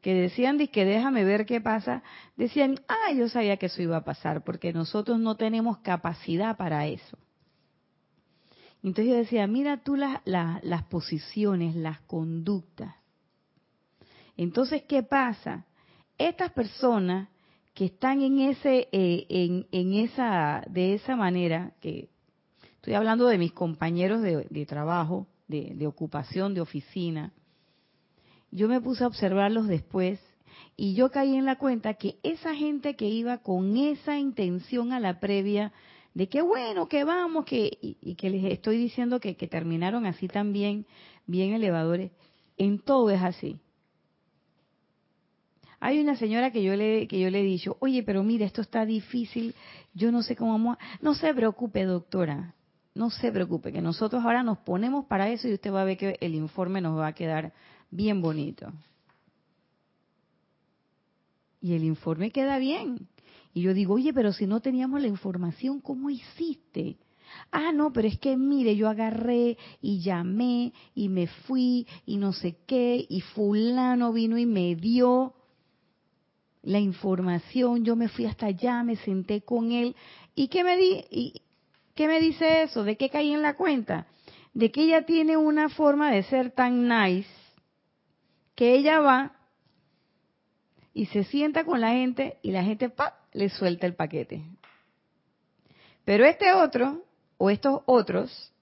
[0.00, 2.02] que decían, que déjame ver qué pasa,
[2.36, 6.86] decían, ah, yo sabía que eso iba a pasar, porque nosotros no tenemos capacidad para
[6.86, 7.16] eso.
[8.82, 12.94] Entonces yo decía, mira tú las, las, posiciones, las conductas.
[14.36, 15.66] Entonces, ¿qué pasa?
[16.16, 17.28] Estas personas
[17.74, 22.08] que están en ese, eh, en, en, esa, de esa manera, que
[22.80, 27.30] estoy hablando de mis compañeros de, trabajo, de, ocupación, de oficina,
[28.50, 30.18] yo me puse a observarlos después
[30.78, 35.00] y yo caí en la cuenta que esa gente que iba con esa intención a
[35.00, 35.74] la previa
[36.14, 40.86] de que bueno, que vamos, que y, que les estoy diciendo que, terminaron así también,
[41.26, 42.12] bien elevadores,
[42.56, 43.58] en todo es así.
[45.80, 48.62] Hay una señora que yo le que yo le he dicho, oye, pero mira, esto
[48.62, 49.54] está difícil,
[49.92, 50.78] yo no sé cómo.
[51.02, 52.54] No se preocupe, doctora,
[53.00, 55.96] no se preocupe, que nosotros ahora nos ponemos para eso y usted va a ver
[55.96, 57.54] que el informe nos va a quedar
[57.90, 58.70] bien bonito.
[61.62, 63.08] Y el informe queda bien.
[63.54, 66.98] Y yo digo, oye, pero si no teníamos la información, ¿cómo hiciste?
[67.50, 72.34] Ah, no, pero es que mire, yo agarré y llamé y me fui y no
[72.34, 75.32] sé qué, y fulano vino y me dio
[76.62, 79.96] la información, yo me fui hasta allá, me senté con él.
[80.34, 81.42] ¿Y qué me, di y,
[81.94, 82.84] qué me dice eso?
[82.84, 84.06] ¿De qué caí en la cuenta?
[84.54, 87.30] De que ella tiene una forma de ser tan nice
[88.54, 89.32] que ella va
[90.92, 93.14] y se sienta con la gente y la gente ¡pap!
[93.32, 94.44] le suelta el paquete.
[96.04, 97.04] Pero este otro
[97.38, 98.52] o estos otros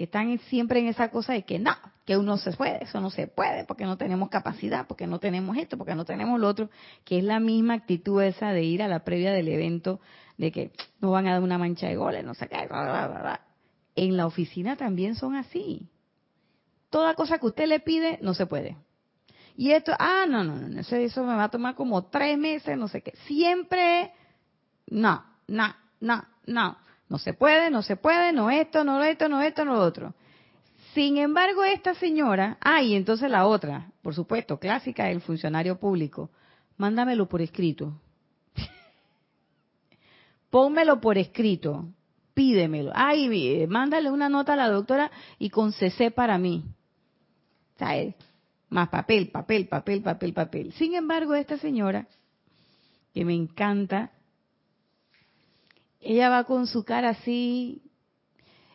[0.00, 3.10] que están siempre en esa cosa de que no, que uno se puede, eso no
[3.10, 6.70] se puede, porque no tenemos capacidad, porque no tenemos esto, porque no tenemos lo otro,
[7.04, 10.00] que es la misma actitud esa de ir a la previa del evento,
[10.40, 12.66] de que no van a dar una mancha de goles, no sé qué,
[13.94, 15.90] en la oficina también son así.
[16.88, 18.78] Toda cosa que usted le pide, no se puede.
[19.54, 22.78] Y esto, ah, no, no, no, eso, eso me va a tomar como tres meses,
[22.78, 23.12] no sé qué.
[23.26, 24.12] Siempre,
[24.86, 26.76] no, no, no, no.
[27.10, 30.14] No se puede, no se puede, no esto, no esto, no esto, no lo otro.
[30.94, 36.30] Sin embargo, esta señora, ah, y entonces la otra, por supuesto, clásica del funcionario público,
[36.78, 38.00] mándamelo por escrito.
[40.50, 41.88] Pónmelo por escrito,
[42.34, 42.92] pídemelo.
[42.94, 46.64] Ay, eh, mándale una nota a la doctora y con CC para mí.
[47.78, 48.14] ¿Sabes?
[48.68, 50.72] Más papel, papel, papel, papel, papel.
[50.72, 52.06] Sin embargo, esta señora,
[53.14, 54.12] que me encanta,
[56.00, 57.82] ella va con su cara así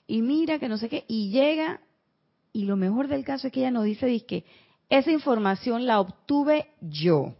[0.07, 1.81] y mira que no sé qué y llega
[2.53, 4.45] y lo mejor del caso es que ella nos dice que
[4.89, 7.33] esa información la obtuve yo.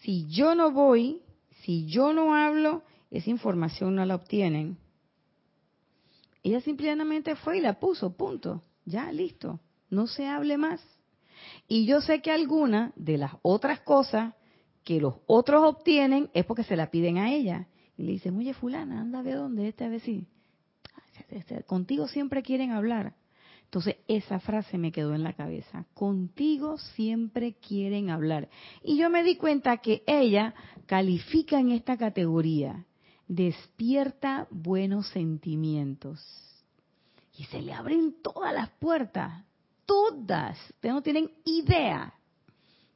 [0.00, 1.22] Si yo no voy,
[1.66, 4.78] si yo no hablo, esa información no la obtienen.
[6.44, 8.62] Ella simplemente fue y la puso, punto.
[8.84, 9.58] Ya, listo.
[9.90, 10.80] No se hable más.
[11.66, 14.34] Y yo sé que alguna de las otras cosas
[14.84, 17.66] que los otros obtienen es porque se la piden a ella.
[17.98, 20.24] Y le dicen, oye fulana, anda a ver dónde este, a ver si...
[21.66, 23.16] Contigo siempre quieren hablar.
[23.66, 25.84] Entonces esa frase me quedó en la cabeza.
[25.94, 28.48] Contigo siempre quieren hablar.
[28.82, 30.54] Y yo me di cuenta que ella
[30.86, 32.86] califica en esta categoría.
[33.28, 36.24] Despierta buenos sentimientos.
[37.36, 39.44] Y se le abren todas las puertas.
[39.84, 40.58] Todas.
[40.70, 42.14] Ustedes no tienen idea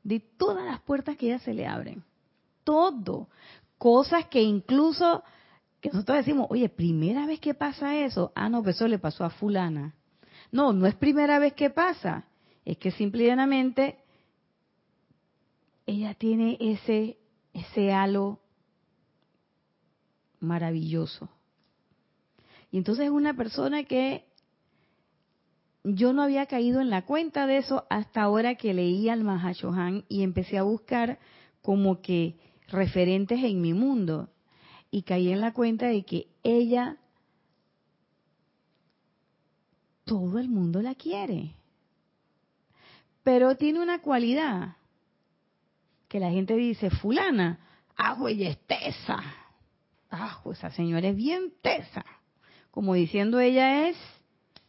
[0.03, 2.03] de todas las puertas que ella se le abren.
[2.65, 3.29] Todo
[3.77, 5.23] cosas que incluso
[5.81, 9.25] que nosotros decimos, oye, primera vez que pasa eso, ah, no, pues eso le pasó
[9.25, 9.95] a fulana.
[10.53, 12.27] No, no es primera vez que pasa,
[12.65, 13.99] es que simplemente
[15.87, 17.19] ella tiene ese,
[17.53, 18.41] ese halo
[20.41, 21.29] maravilloso.
[22.71, 24.25] Y entonces es una persona que
[25.85, 30.05] yo no había caído en la cuenta de eso hasta ahora que leí al Mahashohan
[30.09, 31.19] y empecé a buscar
[31.63, 32.37] como que
[32.69, 34.29] referentes en mi mundo
[34.91, 36.99] y caí en la cuenta de que ella,
[40.11, 41.55] todo el mundo la quiere,
[43.23, 44.75] pero tiene una cualidad
[46.09, 47.61] que la gente dice, fulana,
[47.95, 49.23] ajo ella es tesa,
[50.09, 52.05] ajo esa señora es bien tesa,
[52.73, 53.97] como diciendo ella es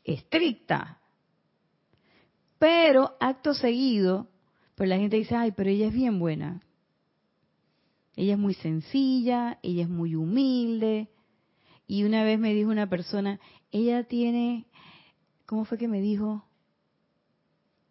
[0.03, 0.99] estricta,
[2.59, 4.29] pero acto seguido,
[4.75, 6.61] pues la gente dice, ay, pero ella es bien buena.
[8.15, 11.09] Ella es muy sencilla, ella es muy humilde.
[11.87, 13.39] Y una vez me dijo una persona,
[13.71, 14.67] ella tiene,
[15.51, 16.45] ¿cómo fue que me dijo?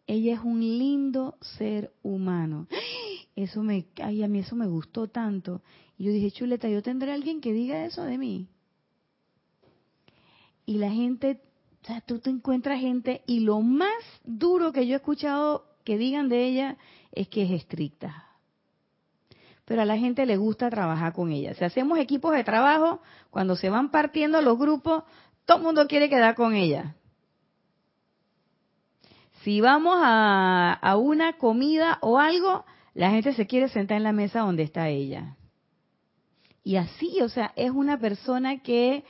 [0.07, 2.67] Ella es un lindo ser humano.
[3.37, 5.63] Eso me, ay, a mí eso me gustó tanto.
[5.99, 8.49] Y yo dije, chuleta, yo tendré alguien que diga eso de mí.
[10.67, 11.43] Y la gente,
[11.83, 15.97] o sea, tú te encuentras gente y lo más duro que yo he escuchado que
[15.97, 16.79] digan de ella
[17.13, 18.27] es que es estricta
[19.67, 21.55] pero a la gente le gusta trabajar con ella.
[21.55, 23.01] Si hacemos equipos de trabajo,
[23.31, 25.05] cuando se van partiendo los grupos,
[25.45, 26.97] todo el mundo quiere quedar con ella.
[29.43, 32.65] Si vamos a, una comida o algo,
[32.95, 35.37] la gente se quiere sentar en la mesa donde está ella.
[36.63, 39.05] Y así, o sea, es una persona que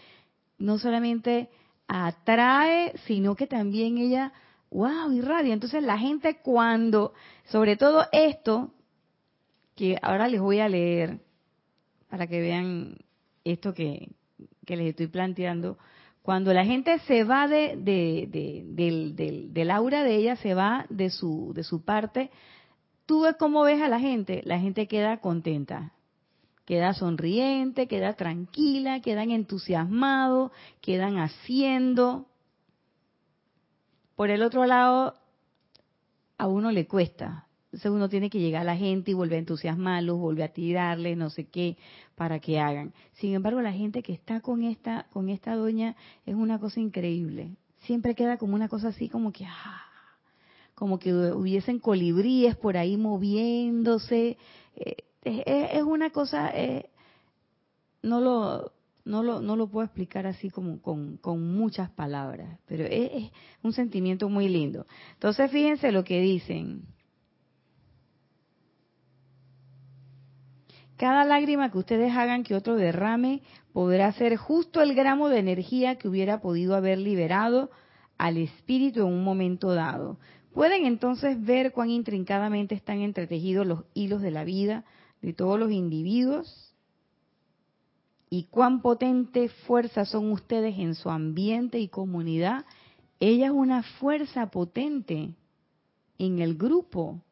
[0.58, 1.50] no solamente
[1.88, 4.32] atrae, sino que también ella,
[4.70, 5.52] wow, irradia.
[5.52, 7.12] Entonces la gente cuando,
[7.46, 8.72] sobre todo esto,
[9.74, 11.20] que ahora les voy a leer
[12.08, 12.98] para que vean
[13.44, 14.10] esto que,
[14.66, 15.78] les estoy planteando.
[16.22, 21.52] Cuando la gente se va de, del, del, aura de ella, se va de su,
[21.54, 22.30] de su parte,
[23.06, 25.92] tú ves cómo ves a la gente, la gente queda contenta,
[26.66, 30.52] queda sonriente, queda tranquila, quedan entusiasmados,
[30.82, 32.26] quedan haciendo.
[34.14, 35.14] Por el otro lado,
[36.36, 37.46] a uno le cuesta.
[37.70, 41.16] Entonces uno tiene que llegar a la gente y volver a entusiasmarlos, volver a tirarles,
[41.16, 41.76] no sé qué,
[42.16, 42.92] para que hagan.
[43.12, 45.94] Sin embargo, la gente que está con esta, con esta doña
[46.26, 47.52] es una cosa increíble.
[47.82, 49.84] Siempre queda como una cosa así como que, ah,
[50.74, 54.36] como que hubiesen colibríes por ahí moviéndose.
[54.74, 56.90] Eh, es, una cosa, eh,
[58.02, 58.72] no lo,
[59.04, 63.30] no lo, no lo puedo explicar así como con, con muchas palabras, pero es, es,
[63.62, 64.86] un sentimiento muy lindo.
[65.12, 66.82] Entonces, fíjense lo que dicen.
[71.00, 73.40] Cada lágrima que ustedes hagan que otro derrame
[73.72, 77.70] podrá ser justo el gramo de energía que hubiera podido haber liberado
[78.18, 80.18] al espíritu en un momento dado.
[80.52, 84.84] Pueden entonces ver cuán intrincadamente están entretejidos los hilos de la vida
[85.22, 86.74] de todos los individuos
[88.28, 92.66] y cuán potente fuerza son ustedes en su ambiente y comunidad.
[93.20, 95.30] Ella es una fuerza potente
[96.18, 97.22] en el grupo,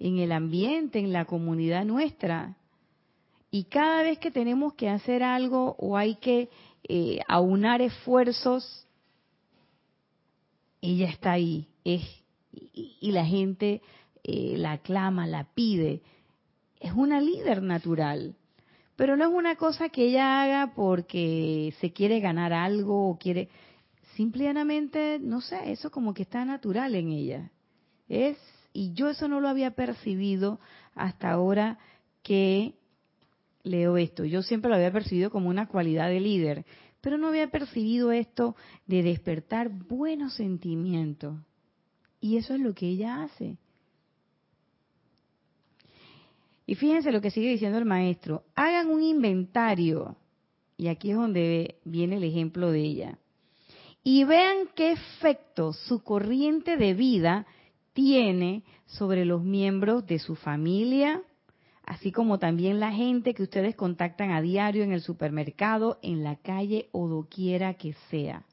[0.00, 2.56] en el ambiente, en la comunidad nuestra.
[3.50, 6.48] Y cada vez que tenemos que hacer algo o hay que
[6.88, 8.86] eh, aunar esfuerzos,
[10.80, 12.02] ella está ahí, es,
[12.52, 13.82] y, la gente
[14.24, 16.02] eh, la aclama, la pide.
[16.80, 18.34] Es una líder natural,
[18.94, 23.48] pero no es una cosa que ella haga porque se quiere ganar algo o quiere,
[24.14, 27.50] simplemente, no sé, eso como que está natural en ella.
[28.08, 28.38] Es,
[28.72, 30.60] y yo eso no lo había percibido
[30.94, 31.78] hasta ahora
[32.22, 32.74] que
[33.66, 34.24] leo esto.
[34.24, 36.64] Yo siempre lo había percibido como una cualidad de líder,
[37.00, 38.56] pero no había percibido esto
[38.86, 41.36] de despertar buenos sentimientos.
[42.20, 43.58] Y eso es lo que ella hace.
[46.66, 48.44] Y fíjense lo que sigue diciendo el maestro.
[48.54, 50.16] Hagan un inventario.
[50.76, 53.18] Y aquí es donde viene el ejemplo de ella.
[54.02, 57.46] Y vean qué efecto su corriente de vida
[57.92, 61.22] tiene sobre los miembros de su familia,
[61.86, 66.36] así como también la gente que ustedes contactan a diario en el supermercado, en la
[66.36, 68.44] calle o doquiera que sea.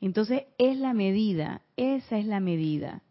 [0.00, 3.02] Entonces es la medida, esa es la medida.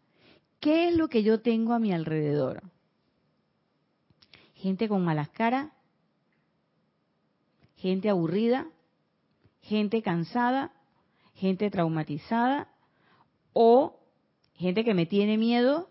[0.60, 2.62] ¿Qué es lo que yo tengo a mi alrededor?
[4.54, 5.70] Gente con malas caras,
[7.76, 8.66] gente aburrida,
[9.60, 10.72] gente cansada,
[11.34, 12.68] gente traumatizada
[13.52, 14.00] o
[14.54, 15.90] gente que me tiene miedo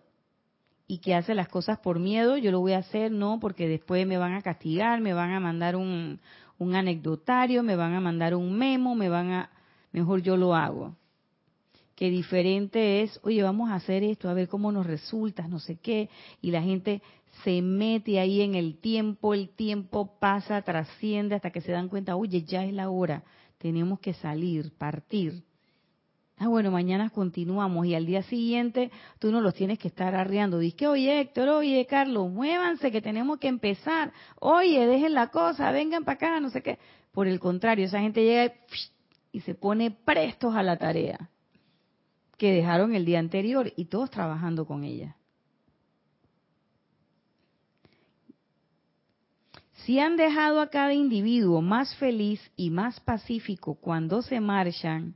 [0.87, 4.07] y que hace las cosas por miedo, yo lo voy a hacer no porque después
[4.07, 6.19] me van a castigar, me van a mandar un,
[6.59, 9.49] anecdotario, me van a mandar un memo, me van a...
[9.91, 10.95] Mejor yo lo hago.
[11.95, 15.77] Que diferente es, oye, vamos a hacer esto, a ver cómo nos resulta, no sé
[15.77, 16.09] qué,
[16.41, 17.01] y la gente
[17.43, 22.15] se mete ahí en el tiempo, el tiempo pasa, trasciende hasta que se dan cuenta,
[22.15, 23.23] oye, ya es la hora,
[23.57, 25.43] tenemos que salir, partir.
[26.39, 30.59] Ah, bueno, mañana continuamos y al día siguiente tú no los tienes que estar arreando.
[30.59, 34.13] Dice, oye Héctor, oye Carlos, muévanse que tenemos que empezar.
[34.39, 36.77] Oye, dejen la cosa, vengan para acá, no sé qué.
[37.11, 38.53] Por el contrario, esa gente llega
[39.31, 41.29] y se pone prestos a la tarea
[42.37, 45.15] que dejaron el día anterior y todos trabajando con ella.
[49.85, 55.15] Si han dejado a cada individuo más feliz y más pacífico cuando se marchan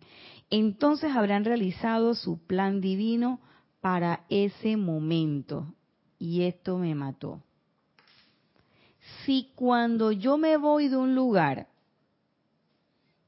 [0.51, 3.39] entonces habrán realizado su plan divino
[3.79, 5.73] para ese momento.
[6.19, 7.41] Y esto me mató.
[9.25, 11.67] Si cuando yo me voy de un lugar,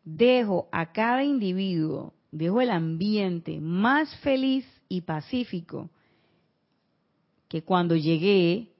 [0.04, 5.90] dejo a cada individuo, dejo el ambiente más feliz y pacífico
[7.48, 8.74] que cuando llegué,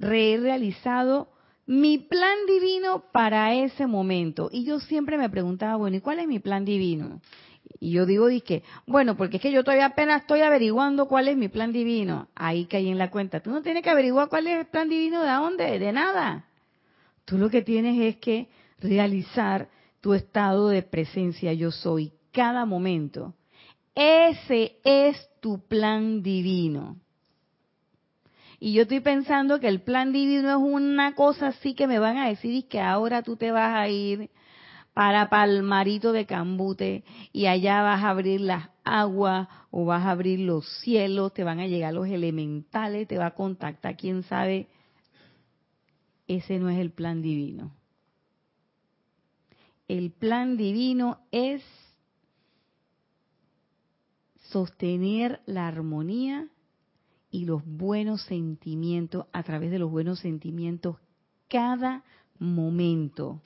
[0.00, 1.32] he realizado
[1.70, 4.48] mi plan divino para ese momento.
[4.50, 7.20] Y yo siempre me preguntaba, bueno, ¿y cuál es mi plan divino?
[7.78, 11.36] Y yo digo, dije, bueno, porque es que yo todavía apenas estoy averiguando cuál es
[11.36, 12.26] mi plan divino.
[12.34, 13.38] Ahí caí en la cuenta.
[13.38, 16.44] Tú no tienes que averiguar cuál es el plan divino de dónde, de nada.
[17.24, 18.48] Tú lo que tienes es que
[18.80, 19.68] realizar
[20.00, 23.34] tu estado de presencia yo soy cada momento.
[23.94, 26.96] Ese es tu plan divino.
[28.62, 32.18] Y yo estoy pensando que el plan divino es una cosa así que me van
[32.18, 34.28] a decir y que ahora tú te vas a ir
[34.92, 37.02] para Palmarito de Cambute
[37.32, 41.58] y allá vas a abrir las aguas o vas a abrir los cielos, te van
[41.58, 44.68] a llegar los elementales, te va a contactar, quién sabe.
[46.28, 47.72] Ese no es el plan divino.
[49.88, 51.62] El plan divino es
[54.50, 56.48] sostener la armonía
[57.30, 60.96] y los buenos sentimientos, a través de los buenos sentimientos,
[61.48, 62.04] cada
[62.38, 63.40] momento.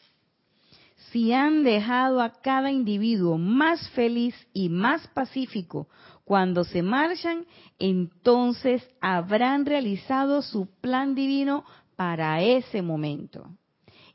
[1.11, 5.89] Si han dejado a cada individuo más feliz y más pacífico
[6.25, 7.45] cuando se marchan,
[7.79, 11.65] entonces habrán realizado su plan divino
[11.97, 13.49] para ese momento.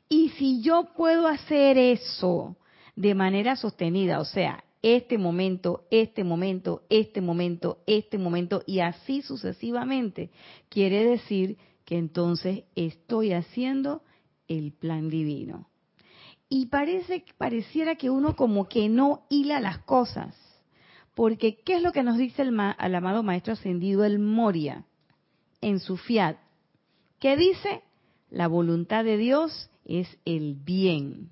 [0.08, 2.56] Y si yo puedo hacer eso
[2.96, 9.22] de manera sostenida, o sea, este momento, este momento, este momento, este momento y así
[9.22, 10.30] sucesivamente,
[10.68, 14.02] quiere decir que entonces estoy haciendo
[14.48, 15.68] el plan divino.
[16.48, 20.34] Y parece, pareciera que uno como que no hila las cosas.
[21.14, 24.84] Porque, ¿qué es lo que nos dice el, al amado Maestro Ascendido, el Moria,
[25.60, 26.38] en su fiat?
[27.18, 27.82] ¿Qué dice?
[28.30, 31.30] La voluntad de Dios es el bien.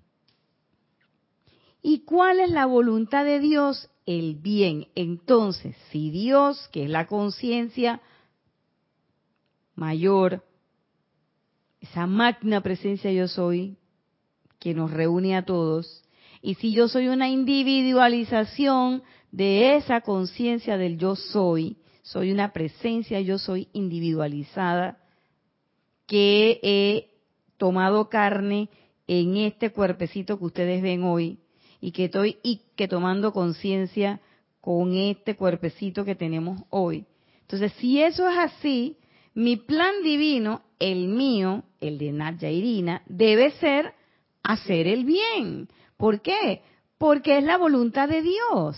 [1.83, 3.91] ¿Y cuál es la voluntad de Dios?
[4.07, 4.89] El bien.
[4.95, 8.01] Entonces, si Dios, que es la conciencia
[9.75, 10.45] mayor,
[11.81, 13.77] esa magna presencia yo soy,
[14.59, 16.05] que nos reúne a todos,
[16.43, 23.21] y si yo soy una individualización de esa conciencia del yo soy, soy una presencia,
[23.21, 24.99] yo soy individualizada,
[26.07, 27.11] que he
[27.59, 28.71] tomado carne
[29.07, 31.39] en este cuerpecito que ustedes ven hoy,
[31.81, 34.21] y que estoy y que tomando conciencia
[34.61, 37.07] con este cuerpecito que tenemos hoy.
[37.43, 38.99] Entonces, si eso es así,
[39.35, 43.95] mi plan divino, el mío, el de Nadia Irina, debe ser
[44.43, 45.69] hacer el bien.
[45.97, 46.63] ¿Por qué?
[46.99, 48.77] Porque es la voluntad de Dios.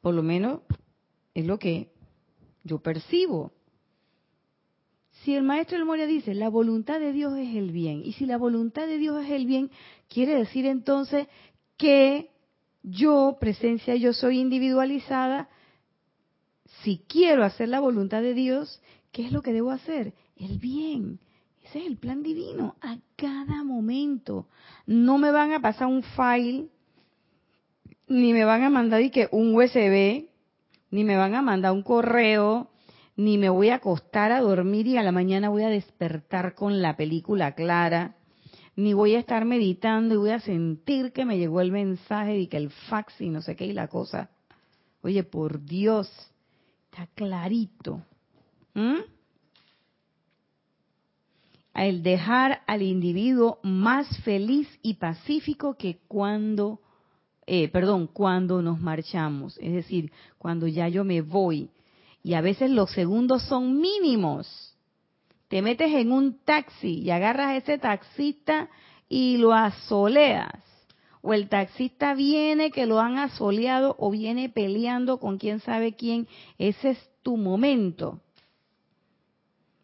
[0.00, 0.60] Por lo menos
[1.34, 1.92] es lo que
[2.64, 3.52] yo percibo.
[5.22, 8.24] Si el maestro del Moria dice, la voluntad de Dios es el bien, y si
[8.24, 9.70] la voluntad de Dios es el bien,
[10.10, 11.28] quiere decir entonces
[11.78, 12.30] que
[12.82, 15.48] yo, presencia, yo soy individualizada,
[16.82, 18.82] si quiero hacer la voluntad de Dios,
[19.12, 20.12] ¿qué es lo que debo hacer?
[20.36, 21.20] El bien.
[21.64, 24.48] Ese es el plan divino a cada momento.
[24.86, 26.68] No me van a pasar un file,
[28.08, 30.26] ni me van a mandar que un USB,
[30.90, 32.70] ni me van a mandar un correo,
[33.14, 36.82] ni me voy a acostar a dormir y a la mañana voy a despertar con
[36.82, 38.16] la película clara,
[38.80, 42.46] ni voy a estar meditando y voy a sentir que me llegó el mensaje y
[42.46, 44.30] que el fax y no sé qué y la cosa.
[45.02, 46.10] Oye, por Dios,
[46.90, 48.02] está clarito.
[51.74, 56.80] El dejar al individuo más feliz y pacífico que cuando,
[57.46, 59.58] eh, perdón, cuando nos marchamos.
[59.58, 61.70] Es decir, cuando ya yo me voy.
[62.22, 64.69] Y a veces los segundos son mínimos.
[65.50, 68.70] Te metes en un taxi y agarras a ese taxista
[69.08, 70.62] y lo asoleas.
[71.22, 76.28] O el taxista viene que lo han asoleado o viene peleando con quién sabe quién.
[76.56, 78.20] Ese es tu momento.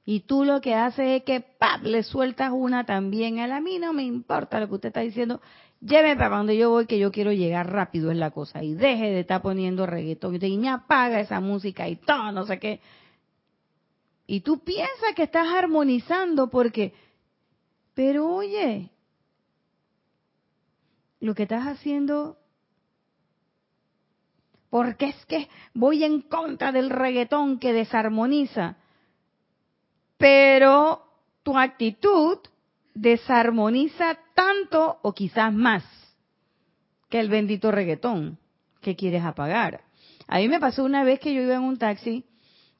[0.05, 1.83] Y tú lo que haces es que ¡pap!
[1.83, 3.41] le sueltas una también.
[3.41, 5.41] A la mí no me importa lo que usted está diciendo.
[5.81, 8.62] Lléveme para donde yo voy, que yo quiero llegar rápido, es la cosa.
[8.62, 10.41] Y deje de estar poniendo reggaetón.
[10.41, 12.81] Y me apaga esa música y todo, no sé qué.
[14.27, 16.93] Y tú piensas que estás armonizando porque,
[17.95, 18.91] pero oye,
[21.20, 22.37] lo que estás haciendo,
[24.68, 28.77] porque es que voy en contra del reggaetón que desarmoniza,
[30.16, 31.05] pero
[31.43, 32.39] tu actitud
[32.95, 35.85] desarmoniza tanto o quizás más
[37.09, 38.39] que el bendito reggaetón
[38.81, 39.85] que quieres apagar.
[40.27, 42.24] A mí me pasó una vez que yo iba en un taxi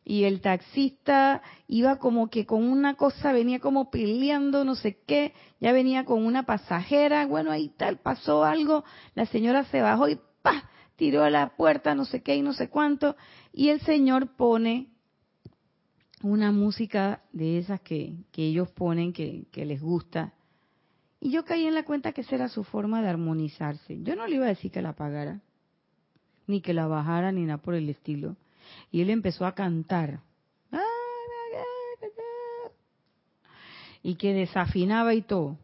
[0.09, 5.34] y el taxista iba como que con una cosa, venía como peleando, no sé qué,
[5.59, 8.84] ya venía con una pasajera, bueno, ahí tal, pasó algo,
[9.16, 10.70] la señora se bajó y ¡pa!
[10.94, 13.16] tiró a la puerta, no sé qué y no sé cuánto,
[13.52, 14.90] y el señor pone
[16.22, 20.34] una música de esas que, que ellos ponen que, que les gusta.
[21.18, 24.00] Y yo caí en la cuenta que esa era su forma de armonizarse.
[24.02, 25.40] Yo no le iba a decir que la apagara,
[26.46, 28.36] ni que la bajara, ni nada por el estilo.
[28.91, 30.21] Y él empezó a cantar.
[34.03, 35.59] Y que desafinaba y todo.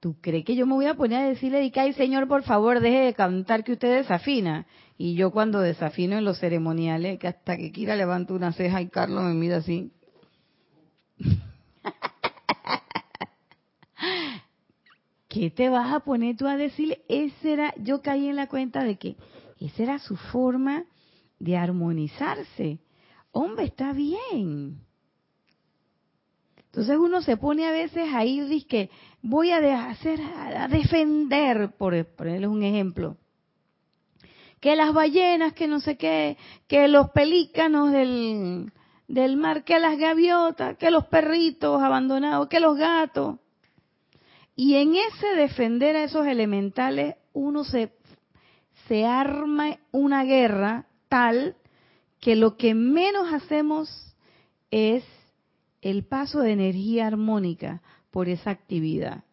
[0.00, 3.00] ¿Tú crees que yo me voy a poner a decirle, ay Señor, por favor, deje
[3.00, 4.66] de cantar que usted desafina?
[4.98, 8.88] Y yo cuando desafino en los ceremoniales, que hasta que quiera levanto una ceja y
[8.88, 9.90] Carlos me mira así.
[15.28, 17.02] ¿Qué te vas a poner tú a decirle?
[17.08, 19.16] Ese era, yo caí en la cuenta de que
[19.60, 20.84] esa era su forma
[21.38, 22.78] de armonizarse.
[23.32, 24.80] Hombre, está bien.
[26.76, 28.90] Entonces uno se pone a veces ahí dice que
[29.22, 33.16] voy a, hacer, a defender, por ponerles un ejemplo,
[34.60, 38.72] que las ballenas, que no sé qué, que los pelícanos del,
[39.08, 43.38] del mar, que las gaviotas, que los perritos abandonados, que los gatos.
[44.54, 47.92] Y en ese defender a esos elementales, uno se,
[48.88, 51.56] se arma una guerra tal
[52.20, 54.14] que lo que menos hacemos
[54.70, 55.04] es
[55.82, 59.24] el paso de energía armónica por esa actividad.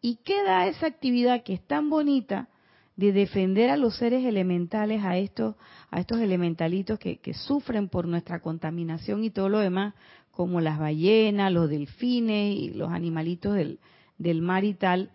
[0.00, 2.48] ¿Y qué da esa actividad que es tan bonita
[2.96, 5.54] de defender a los seres elementales, a estos,
[5.90, 9.94] a estos elementalitos que, sufren por nuestra contaminación y todo lo demás,
[10.30, 13.78] como las ballenas, los delfines y los animalitos del,
[14.18, 15.12] del mar y tal?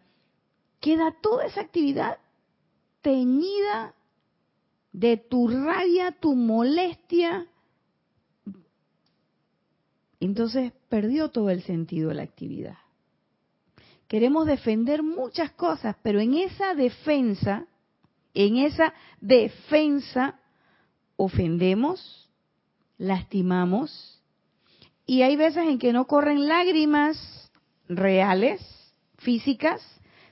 [0.80, 2.20] Queda toda esa actividad
[3.02, 3.94] teñida
[4.94, 7.48] de tu rabia, tu molestia,
[10.20, 12.78] entonces perdió todo el sentido de la actividad.
[14.08, 17.66] Queremos defender muchas cosas, pero en esa defensa,
[18.36, 20.40] en esa defensa,
[21.18, 22.30] ofendemos,
[22.98, 24.22] lastimamos,
[25.06, 27.52] y hay veces en que no corren lágrimas
[27.90, 28.62] reales,
[29.18, 29.82] físicas,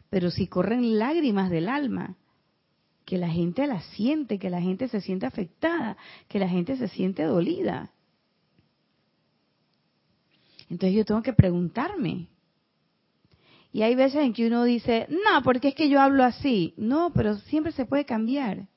[0.09, 2.15] pero sí corren lágrimas del alma,
[3.11, 5.97] que la gente la siente, que la gente se siente afectada,
[6.29, 7.91] que la gente se siente dolida.
[10.69, 12.29] Entonces yo tengo que preguntarme.
[13.73, 16.73] Y hay veces en que uno dice, no, porque es que yo hablo así.
[16.77, 18.69] No, pero siempre se puede cambiar.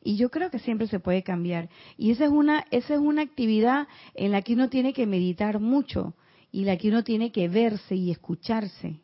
[0.00, 1.68] Y yo creo que siempre se puede cambiar.
[1.96, 5.58] Y esa es una, esa es una actividad en la que uno tiene que meditar
[5.58, 6.14] mucho
[6.52, 9.00] y la que uno tiene que verse y escucharse.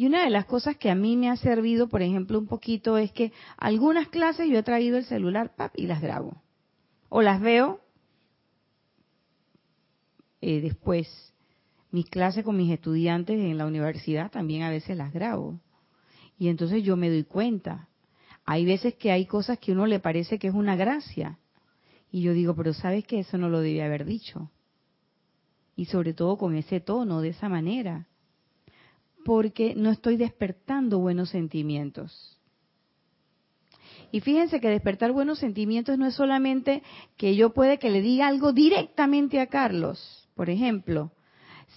[0.00, 2.96] Y una de las cosas que a mí me ha servido, por ejemplo, un poquito
[2.96, 6.40] es que algunas clases yo he traído el celular y las grabo.
[7.10, 7.82] O las veo
[10.40, 11.34] eh, después.
[11.90, 15.60] Mis clases con mis estudiantes en la universidad también a veces las grabo.
[16.38, 17.90] Y entonces yo me doy cuenta.
[18.46, 21.38] Hay veces que hay cosas que a uno le parece que es una gracia.
[22.10, 24.50] Y yo digo, pero sabes que eso no lo debía haber dicho.
[25.76, 28.06] Y sobre todo con ese tono, de esa manera.
[29.24, 32.38] Porque no estoy despertando buenos sentimientos.
[34.12, 36.82] Y fíjense que despertar buenos sentimientos no es solamente
[37.16, 41.12] que yo puede que le diga algo directamente a Carlos por ejemplo,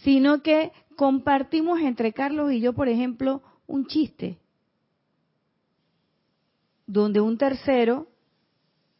[0.03, 4.39] sino que compartimos entre Carlos y yo, por ejemplo, un chiste,
[6.87, 8.07] donde un tercero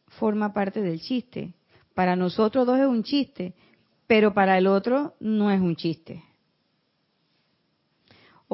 [0.08, 1.54] forma parte del chiste.
[1.94, 3.54] Para nosotros dos es un chiste,
[4.06, 6.22] pero para el otro no es un chiste.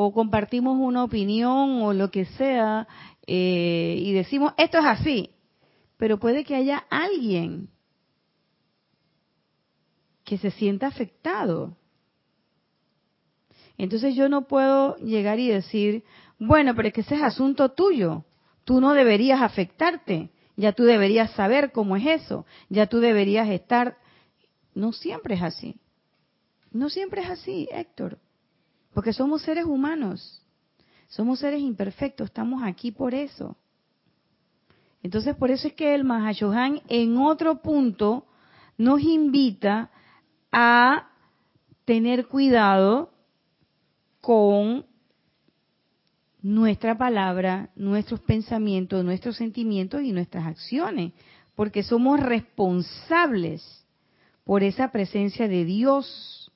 [0.02, 2.88] O compartimos una opinión o lo que sea
[3.26, 5.30] eh, y decimos, esto es así,
[5.98, 7.68] pero puede que haya alguien
[10.24, 11.76] que se sienta afectado.
[13.76, 16.02] Entonces yo no puedo llegar y decir,
[16.38, 18.24] bueno, pero es que ese es asunto tuyo,
[18.64, 23.98] tú no deberías afectarte, ya tú deberías saber cómo es eso, ya tú deberías estar...
[24.74, 25.78] No siempre es así,
[26.72, 28.18] no siempre es así, Héctor,
[28.92, 30.42] porque somos seres humanos,
[31.08, 33.56] somos seres imperfectos, estamos aquí por eso.
[35.02, 38.26] Entonces por eso es que el Mahashohan en otro punto
[38.76, 39.90] nos invita
[40.52, 41.10] a
[41.84, 43.12] tener cuidado
[44.20, 44.86] con
[46.42, 51.12] nuestra palabra, nuestros pensamientos, nuestros sentimientos y nuestras acciones,
[51.54, 53.84] porque somos responsables
[54.44, 56.50] por esa presencia de Dios.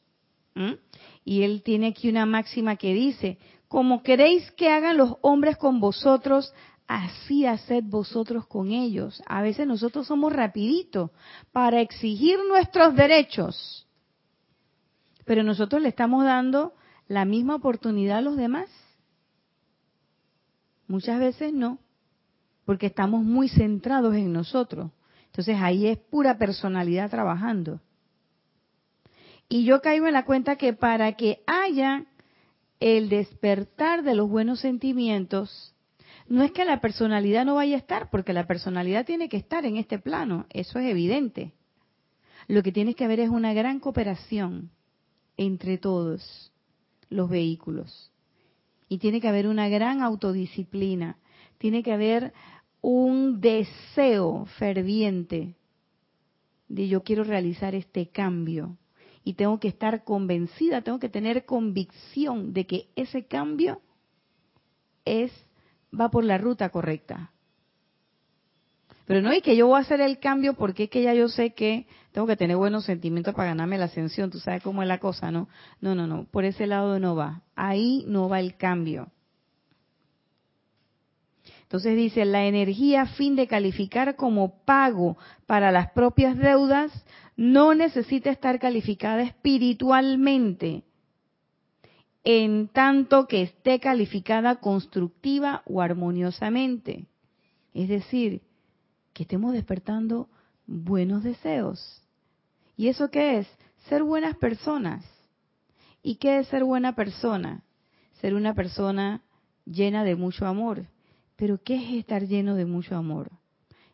[1.25, 5.81] Y él tiene aquí una máxima que dice, como queréis que hagan los hombres con
[5.81, 6.53] vosotros,
[6.87, 9.23] así haced vosotros con ellos.
[9.27, 11.11] A veces nosotros somos rapiditos
[11.53, 13.85] para exigir nuestros derechos
[15.25, 16.75] pero nosotros le estamos dando
[17.09, 18.69] la misma oportunidad a los demás.
[20.87, 21.79] Muchas veces no,
[22.65, 24.91] porque estamos muy centrados en nosotros.
[25.27, 27.81] Entonces ahí es pura personalidad trabajando.
[29.49, 32.07] Y yo caigo en la cuenta que para que haya
[32.81, 35.75] el despertar de los buenos sentimientos,
[36.27, 39.65] no es que la personalidad no vaya a estar, porque la personalidad tiene que estar
[39.67, 41.53] en este plano, eso es evidente.
[42.49, 44.71] Lo que tiene que haber es una gran cooperación
[45.37, 46.53] entre todos
[47.09, 48.11] los vehículos.
[48.89, 51.19] Y tiene que haber una gran autodisciplina,
[51.59, 52.33] tiene que haber
[52.81, 55.55] un deseo ferviente
[56.69, 58.77] de yo quiero realizar este cambio.
[59.25, 63.81] Y tengo que estar convencida, tengo que tener convicción de que ese cambio
[65.05, 65.33] es
[65.99, 67.31] va por la ruta correcta.
[69.07, 71.29] Pero no es que yo voy a hacer el cambio porque es que ya yo
[71.29, 74.31] sé que tengo que tener buenos sentimientos para ganarme la ascensión.
[74.31, 75.49] Tú sabes cómo es la cosa, ¿no?
[75.81, 76.25] No, no, no.
[76.25, 77.43] Por ese lado no va.
[77.55, 79.11] Ahí no va el cambio.
[81.63, 86.93] Entonces dice, la energía a fin de calificar como pago para las propias deudas
[87.37, 90.85] no necesita estar calificada espiritualmente,
[92.23, 97.07] en tanto que esté calificada constructiva o armoniosamente.
[97.75, 98.43] Es decir,
[99.13, 100.29] que estemos despertando
[100.67, 102.03] buenos deseos.
[102.77, 103.49] ¿Y eso qué es?
[103.89, 105.05] Ser buenas personas.
[106.03, 107.63] ¿Y qué es ser buena persona?
[108.21, 109.23] Ser una persona
[109.67, 110.87] llena de mucho amor.
[111.37, 113.31] Pero ¿qué es estar lleno de mucho amor?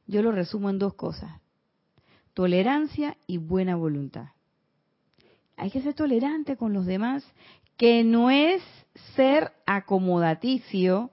[0.07, 1.40] Yo lo resumo en dos cosas.
[2.35, 4.29] Tolerancia y buena voluntad.
[5.57, 7.25] Hay que ser tolerante con los demás,
[7.77, 8.63] que no es
[9.17, 11.11] ser acomodaticio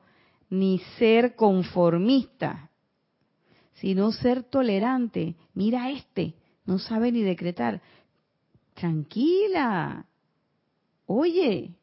[0.50, 2.70] ni ser conformista,
[3.76, 5.36] sino ser tolerante.
[5.54, 7.82] Mira este, no sabe ni decretar.
[8.74, 10.06] Tranquila.
[11.06, 11.76] Oye,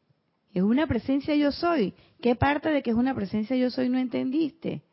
[0.53, 1.93] es una presencia yo soy.
[2.21, 4.84] ¿Qué parte de que es una presencia yo soy no entendiste?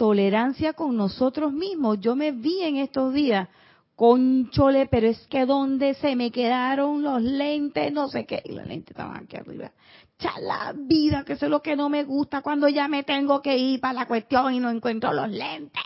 [0.00, 2.00] Tolerancia con nosotros mismos.
[2.00, 3.50] Yo me vi en estos días,
[3.94, 8.66] conchole, pero es que donde se me quedaron los lentes, no sé qué, y los
[8.66, 9.72] lentes estaban aquí arriba.
[10.18, 13.58] Chala vida, que eso es lo que no me gusta cuando ya me tengo que
[13.58, 15.82] ir para la cuestión y no encuentro los lentes.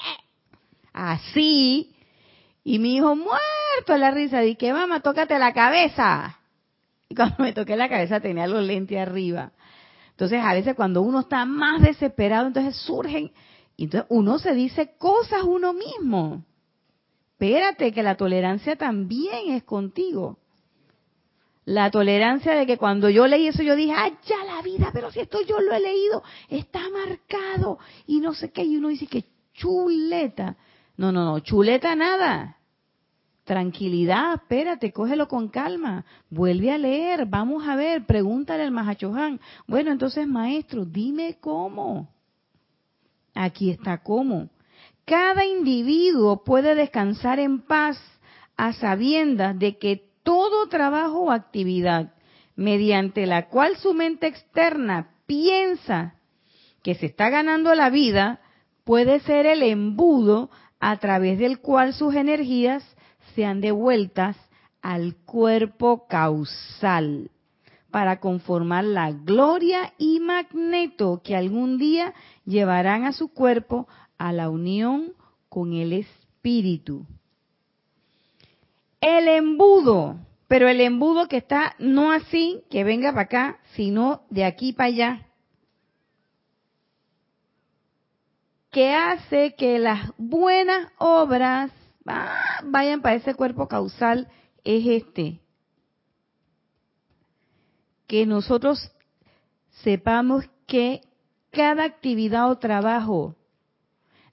[0.92, 1.92] Así.
[2.62, 6.38] Y mi hijo muerto la risa, dije, mamá, tócate la cabeza.
[7.08, 9.50] Y cuando me toqué la cabeza tenía los lentes arriba.
[10.10, 13.32] Entonces, a veces cuando uno está más desesperado, entonces surgen,
[13.76, 16.44] entonces uno se dice cosas uno mismo.
[17.32, 20.38] Espérate, que la tolerancia también es contigo.
[21.64, 24.90] La tolerancia de que cuando yo leí eso yo dije, ¡ay, ya la vida!
[24.92, 28.62] Pero si esto yo lo he leído, está marcado y no sé qué.
[28.64, 30.56] Y uno dice que chuleta.
[30.96, 32.58] No, no, no, chuleta nada.
[33.44, 39.38] Tranquilidad, espérate, cógelo con calma, vuelve a leer, vamos a ver, pregúntale al Mahachohan.
[39.66, 42.13] Bueno, entonces, maestro, dime cómo.
[43.34, 44.48] Aquí está cómo.
[45.04, 47.98] Cada individuo puede descansar en paz
[48.56, 52.14] a sabiendas de que todo trabajo o actividad
[52.56, 56.14] mediante la cual su mente externa piensa
[56.82, 58.40] que se está ganando la vida
[58.84, 62.84] puede ser el embudo a través del cual sus energías
[63.34, 64.36] sean devueltas
[64.82, 67.30] al cuerpo causal
[67.94, 72.12] para conformar la gloria y magneto que algún día
[72.44, 73.86] llevarán a su cuerpo
[74.18, 75.12] a la unión
[75.48, 77.06] con el espíritu.
[79.00, 80.16] El embudo,
[80.48, 84.88] pero el embudo que está no así, que venga para acá, sino de aquí para
[84.88, 85.26] allá.
[88.72, 91.70] que hace que las buenas obras
[92.06, 94.28] Ah, vayan para ese cuerpo causal
[94.62, 95.40] es este.
[98.14, 98.92] Que nosotros
[99.82, 101.00] sepamos que
[101.50, 103.34] cada actividad o trabajo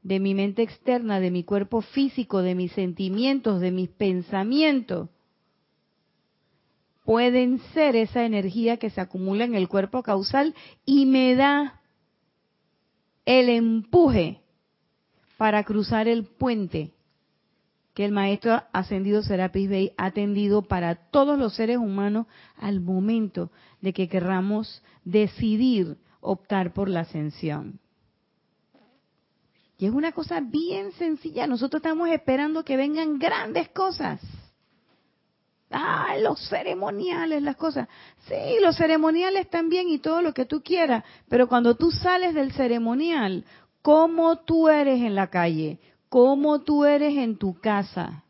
[0.03, 5.09] de mi mente externa, de mi cuerpo físico, de mis sentimientos, de mis pensamientos,
[7.05, 10.53] pueden ser esa energía que se acumula en el cuerpo causal
[10.85, 11.81] y me da
[13.25, 14.41] el empuje
[15.37, 16.91] para cruzar el puente
[17.93, 22.27] que el Maestro Ascendido Serapis Bey ha atendido para todos los seres humanos
[22.57, 27.79] al momento de que querramos decidir optar por la ascensión.
[29.77, 31.47] Y es una cosa bien sencilla.
[31.47, 34.21] Nosotros estamos esperando que vengan grandes cosas.
[35.71, 37.87] Ah, los ceremoniales, las cosas.
[38.27, 41.03] Sí, los ceremoniales también y todo lo que tú quieras.
[41.29, 43.43] Pero cuando tú sales del ceremonial,
[43.81, 45.79] ¿cómo tú eres en la calle?
[46.11, 48.25] Cómo tú eres en tu casa,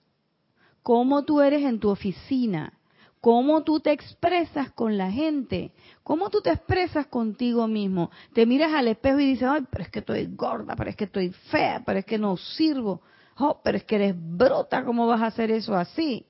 [0.84, 2.74] cómo tú eres en tu oficina,
[3.20, 5.74] cómo tú te expresas con la gente,
[6.04, 8.12] cómo tú te expresas contigo mismo.
[8.34, 11.06] Te miras al espejo y dices, ay, pero es que estoy gorda, pero es que
[11.06, 13.02] estoy fea, pero es que no sirvo,
[13.40, 16.28] oh, pero es que eres brota, ¿cómo vas a hacer eso así?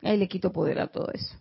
[0.00, 1.36] Ahí le quito poder a todo eso.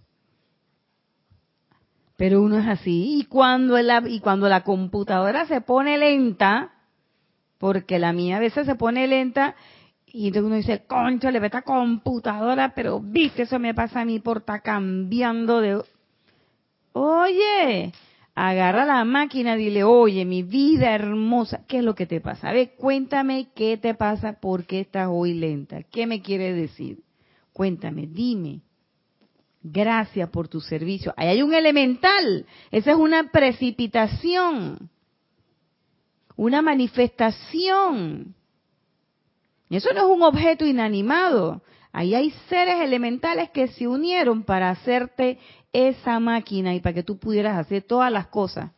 [2.17, 3.17] Pero uno es así.
[3.17, 6.73] Y cuando la, y cuando la computadora se pone lenta,
[7.57, 9.55] porque la mía a veces se pone lenta
[10.07, 14.05] y entonces uno dice, concha, le ve esta computadora, pero viste, eso me pasa a
[14.05, 15.81] mí por cambiando de...
[16.93, 17.91] Oye,
[18.33, 22.49] agarra la máquina, dile, oye, mi vida hermosa, ¿qué es lo que te pasa?
[22.49, 26.99] A ver, cuéntame qué te pasa, por qué estás hoy lenta, qué me quiere decir.
[27.51, 28.61] Cuéntame, dime.
[29.61, 31.13] Gracias por tu servicio.
[31.17, 34.89] Ahí hay un elemental, esa es una precipitación
[36.37, 38.35] una manifestación.
[39.69, 41.61] Eso no es un objeto inanimado.
[41.91, 45.39] Ahí hay seres elementales que se unieron para hacerte
[45.73, 48.71] esa máquina y para que tú pudieras hacer todas las cosas.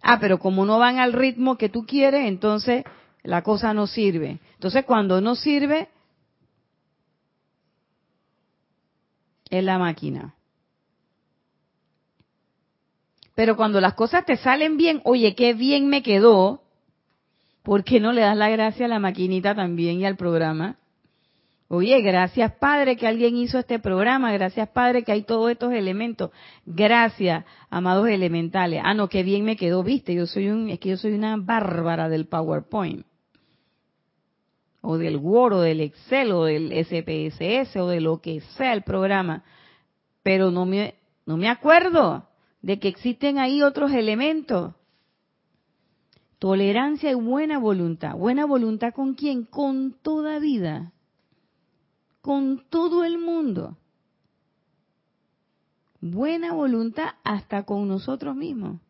[0.00, 2.84] Ah, pero como no van al ritmo que tú quieres, entonces
[3.22, 4.40] la cosa no sirve.
[4.54, 5.88] Entonces cuando no sirve,
[9.50, 10.34] es la máquina.
[13.34, 16.62] Pero cuando las cosas te salen bien, oye, qué bien me quedó,
[17.68, 20.78] ¿por qué no le das la gracia a la maquinita también y al programa?
[21.68, 26.30] Oye, gracias Padre que alguien hizo este programa, gracias Padre que hay todos estos elementos.
[26.64, 28.80] Gracias, amados elementales.
[28.82, 31.36] Ah, no, qué bien me quedó, viste, yo soy un es que yo soy una
[31.36, 33.04] bárbara del PowerPoint.
[34.80, 38.80] O del Word o del Excel o del SPSS o de lo que sea el
[38.80, 39.44] programa,
[40.22, 40.94] pero no me
[41.26, 42.24] no me acuerdo
[42.62, 44.72] de que existen ahí otros elementos.
[46.38, 48.14] Tolerancia y buena voluntad.
[48.16, 49.44] ¿Buena voluntad con quién?
[49.44, 50.92] Con toda vida
[52.28, 53.78] con todo el mundo.
[55.98, 58.82] Buena voluntad hasta con nosotros mismos.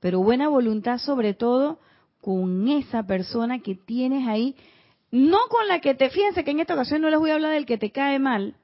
[0.00, 1.80] Pero buena voluntad sobre todo
[2.20, 4.54] con esa persona que tienes ahí,
[5.10, 7.52] no con la que te, fíjense que en esta ocasión no les voy a hablar
[7.52, 8.56] del que te cae mal,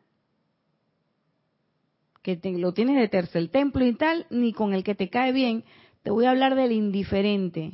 [2.23, 5.33] que te, lo tienes de tercer templo y tal, ni con el que te cae
[5.33, 5.65] bien,
[6.03, 7.73] te voy a hablar del indiferente,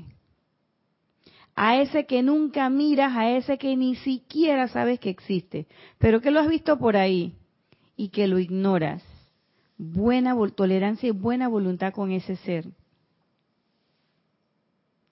[1.55, 5.67] a ese que nunca miras, a ese que ni siquiera sabes que existe,
[5.99, 7.33] pero que lo has visto por ahí
[7.97, 9.03] y que lo ignoras.
[9.79, 12.67] Buena tolerancia y buena voluntad con ese ser.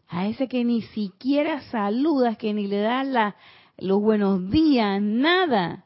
[0.08, 3.36] A ese que ni siquiera saludas, que ni le das la,
[3.78, 5.84] los buenos días, nada.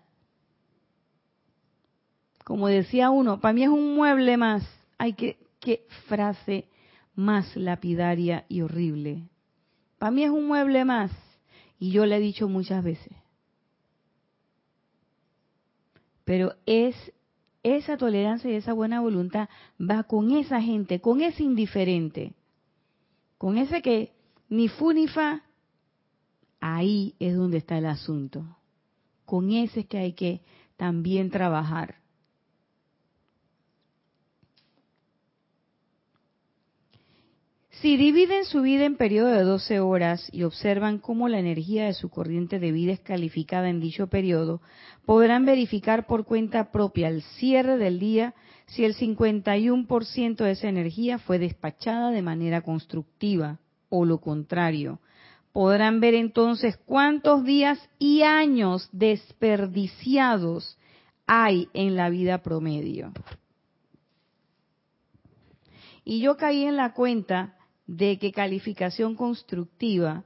[2.45, 4.69] Como decía uno, para mí es un mueble más.
[4.97, 6.67] Ay, qué, qué frase
[7.19, 9.25] más lapidaria y horrible.
[9.99, 11.11] Para mí es un mueble más.
[11.81, 13.13] Y yo le he dicho muchas veces.
[16.25, 16.95] Pero es
[17.65, 19.49] esa tolerancia y esa buena voluntad
[19.81, 22.35] va con esa gente, con ese indiferente,
[23.37, 24.13] con ese que
[24.49, 25.43] ni fu ni fa,
[26.61, 28.45] ahí es donde está el asunto.
[29.25, 30.41] Con ese es que hay que
[30.77, 31.97] también trabajar.
[37.81, 41.95] Si dividen su vida en periodo de 12 horas y observan cómo la energía de
[41.95, 44.61] su corriente de vida es calificada en dicho periodo,
[45.07, 48.35] podrán verificar por cuenta propia al cierre del día
[48.67, 53.61] si el 51% de esa energía fue despachada de manera constructiva
[53.91, 54.99] o lo contrario.
[55.53, 60.77] Podrán ver entonces cuántos días y años desperdiciados
[61.29, 63.13] hay en la vida promedio.
[66.05, 67.55] Y yo caí en la cuenta
[67.89, 70.25] de que calificación constructiva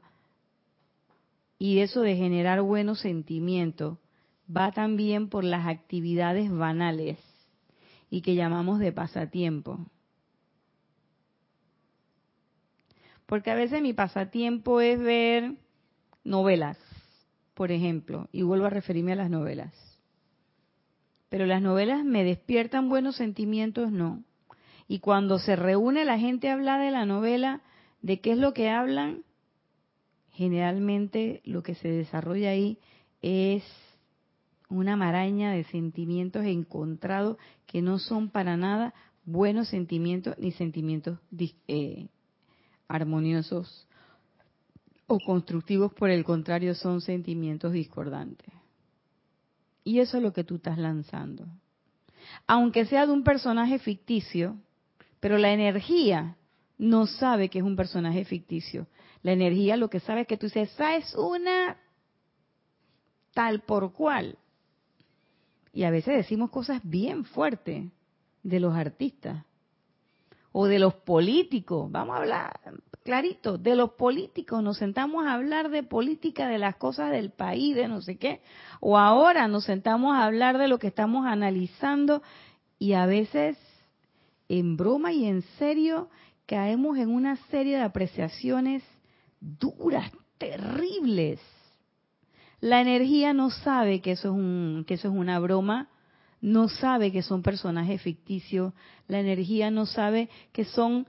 [1.58, 3.98] y eso de generar buenos sentimientos
[4.54, 7.18] va también por las actividades banales
[8.10, 9.78] y que llamamos de pasatiempo.
[13.26, 15.54] Porque a veces mi pasatiempo es ver
[16.24, 16.76] novelas,
[17.54, 19.72] por ejemplo, y vuelvo a referirme a las novelas.
[21.28, 24.24] Pero las novelas me despiertan buenos sentimientos, no.
[24.92, 27.62] Y cuando se reúne la gente a hablar de la novela,
[28.02, 29.22] ¿de qué es lo que hablan?
[30.32, 32.76] Generalmente lo que se desarrolla ahí
[33.22, 33.64] es
[34.68, 38.92] una maraña de sentimientos encontrados que no son para nada
[39.24, 41.18] buenos sentimientos ni sentimientos
[41.68, 42.08] eh,
[42.86, 43.88] armoniosos
[45.06, 48.52] o constructivos, por el contrario, son sentimientos discordantes.
[49.84, 51.46] Y eso es lo que tú estás lanzando.
[52.46, 54.58] Aunque sea de un personaje ficticio,
[55.22, 56.36] pero la energía
[56.78, 58.88] no sabe que es un personaje ficticio.
[59.22, 61.76] La energía lo que sabe es que tú dices, esa es una
[63.32, 64.36] tal por cual.
[65.72, 67.84] Y a veces decimos cosas bien fuertes
[68.42, 69.44] de los artistas
[70.50, 71.88] o de los políticos.
[71.92, 72.58] Vamos a hablar
[73.04, 74.60] clarito, de los políticos.
[74.60, 78.40] Nos sentamos a hablar de política, de las cosas del país, de no sé qué.
[78.80, 82.22] O ahora nos sentamos a hablar de lo que estamos analizando
[82.80, 83.56] y a veces
[84.58, 86.10] en broma y en serio
[86.44, 88.82] caemos en una serie de apreciaciones
[89.40, 91.40] duras, terribles.
[92.60, 95.88] La energía no sabe que eso es un que eso es una broma,
[96.42, 98.74] no sabe que son personajes ficticios,
[99.08, 101.06] la energía no sabe que son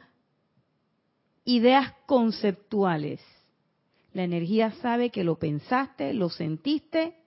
[1.44, 3.20] ideas conceptuales.
[4.14, 7.18] La energía sabe que lo pensaste, lo sentiste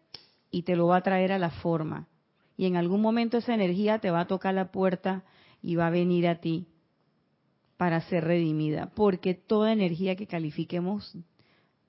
[0.51, 2.09] y te lo va a traer a la forma.
[2.57, 5.23] Y en algún momento esa energía te va a tocar la puerta
[5.62, 6.66] y va a venir a ti
[7.76, 11.16] para ser redimida, porque toda energía que califiquemos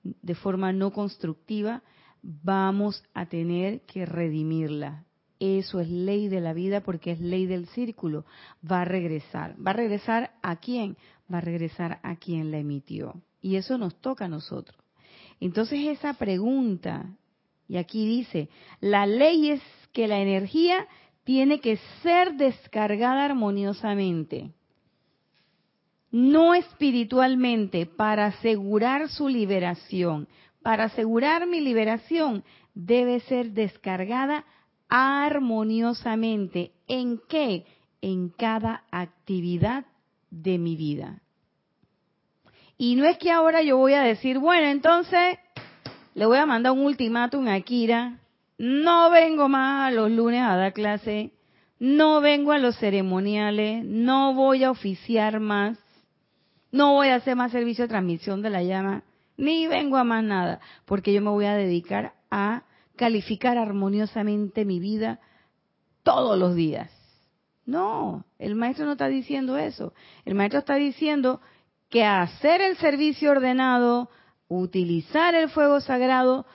[0.02, 1.82] de forma no constructiva,
[2.22, 5.04] vamos a tener que redimirla.
[5.40, 8.24] Eso es ley de la vida porque es ley del círculo.
[8.68, 9.54] Va a regresar.
[9.64, 10.96] ¿Va a regresar a quién?
[11.32, 13.22] Va a regresar a quien la emitió.
[13.40, 14.78] Y eso nos toca a nosotros.
[15.40, 17.16] Entonces esa pregunta,
[17.68, 18.48] y aquí dice,
[18.80, 19.62] la ley es
[19.92, 20.88] que la energía
[21.28, 24.50] tiene que ser descargada armoniosamente,
[26.10, 30.26] no espiritualmente, para asegurar su liberación.
[30.62, 34.46] Para asegurar mi liberación debe ser descargada
[34.88, 36.72] armoniosamente.
[36.86, 37.66] ¿En qué?
[38.00, 39.84] En cada actividad
[40.30, 41.20] de mi vida.
[42.78, 45.36] Y no es que ahora yo voy a decir, bueno, entonces
[46.14, 48.18] le voy a mandar un ultimátum a Kira,
[48.58, 51.32] no vengo más a los lunes a dar clase,
[51.78, 55.78] no vengo a los ceremoniales, no voy a oficiar más,
[56.72, 59.04] no voy a hacer más servicio de transmisión de la llama,
[59.36, 62.64] ni vengo a más nada, porque yo me voy a dedicar a
[62.96, 65.20] calificar armoniosamente mi vida
[66.02, 66.90] todos los días.
[67.64, 69.92] No, el maestro no está diciendo eso.
[70.24, 71.40] El maestro está diciendo
[71.90, 74.10] que hacer el servicio ordenado,
[74.48, 76.46] utilizar el fuego sagrado,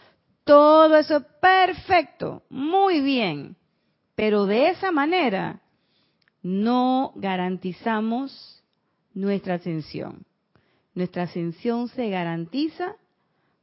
[0.44, 3.56] todo eso es perfecto, muy bien.
[4.16, 5.62] Pero de esa manera
[6.42, 8.64] no garantizamos
[9.14, 10.26] nuestra ascensión.
[10.94, 12.96] Nuestra ascensión se garantiza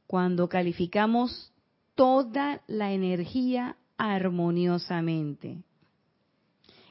[0.07, 1.53] cuando calificamos
[1.95, 5.59] toda la energía armoniosamente.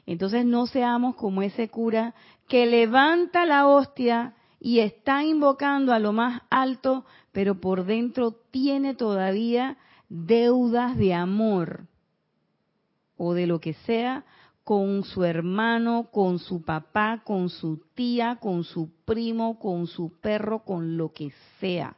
[0.05, 2.15] Entonces no seamos como ese cura
[2.47, 4.33] que levanta la hostia
[4.63, 11.87] y está invocando a lo más alto, pero por dentro tiene todavía deudas de amor
[13.17, 14.23] o de lo que sea
[14.63, 20.59] con su hermano, con su papá, con su tía, con su primo, con su perro,
[20.59, 21.95] con lo que sea.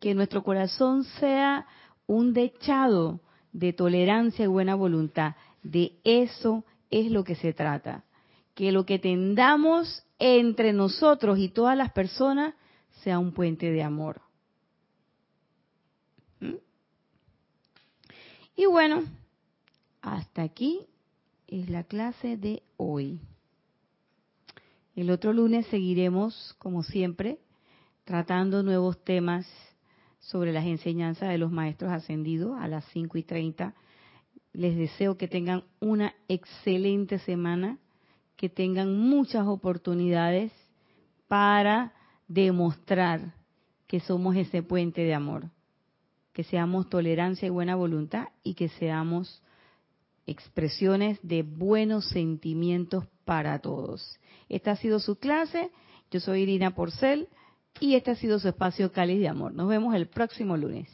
[0.00, 1.66] Que nuestro corazón sea
[2.06, 3.20] un dechado
[3.52, 5.34] de tolerancia y buena voluntad.
[5.62, 8.04] De eso es lo que se trata.
[8.54, 12.54] Que lo que tendamos entre nosotros y todas las personas
[13.02, 14.20] sea un puente de amor.
[16.40, 16.56] ¿Mm?
[18.56, 19.02] Y bueno,
[20.00, 20.86] hasta aquí
[21.46, 23.20] es la clase de hoy.
[24.94, 27.38] El otro lunes seguiremos, como siempre,
[28.04, 29.46] tratando nuevos temas
[30.20, 33.74] sobre las enseñanzas de los maestros ascendidos a las 5 y 30.
[34.52, 37.78] Les deseo que tengan una excelente semana
[38.36, 40.52] que tengan muchas oportunidades
[41.28, 41.92] para
[42.28, 43.34] demostrar
[43.86, 45.50] que somos ese puente de amor,
[46.32, 49.42] que seamos tolerancia y buena voluntad y que seamos
[50.26, 54.18] expresiones de buenos sentimientos para todos.
[54.48, 55.70] Esta ha sido su clase,
[56.10, 57.28] yo soy Irina Porcel
[57.80, 59.52] y este ha sido su espacio cáliz de amor.
[59.52, 60.88] Nos vemos el próximo lunes.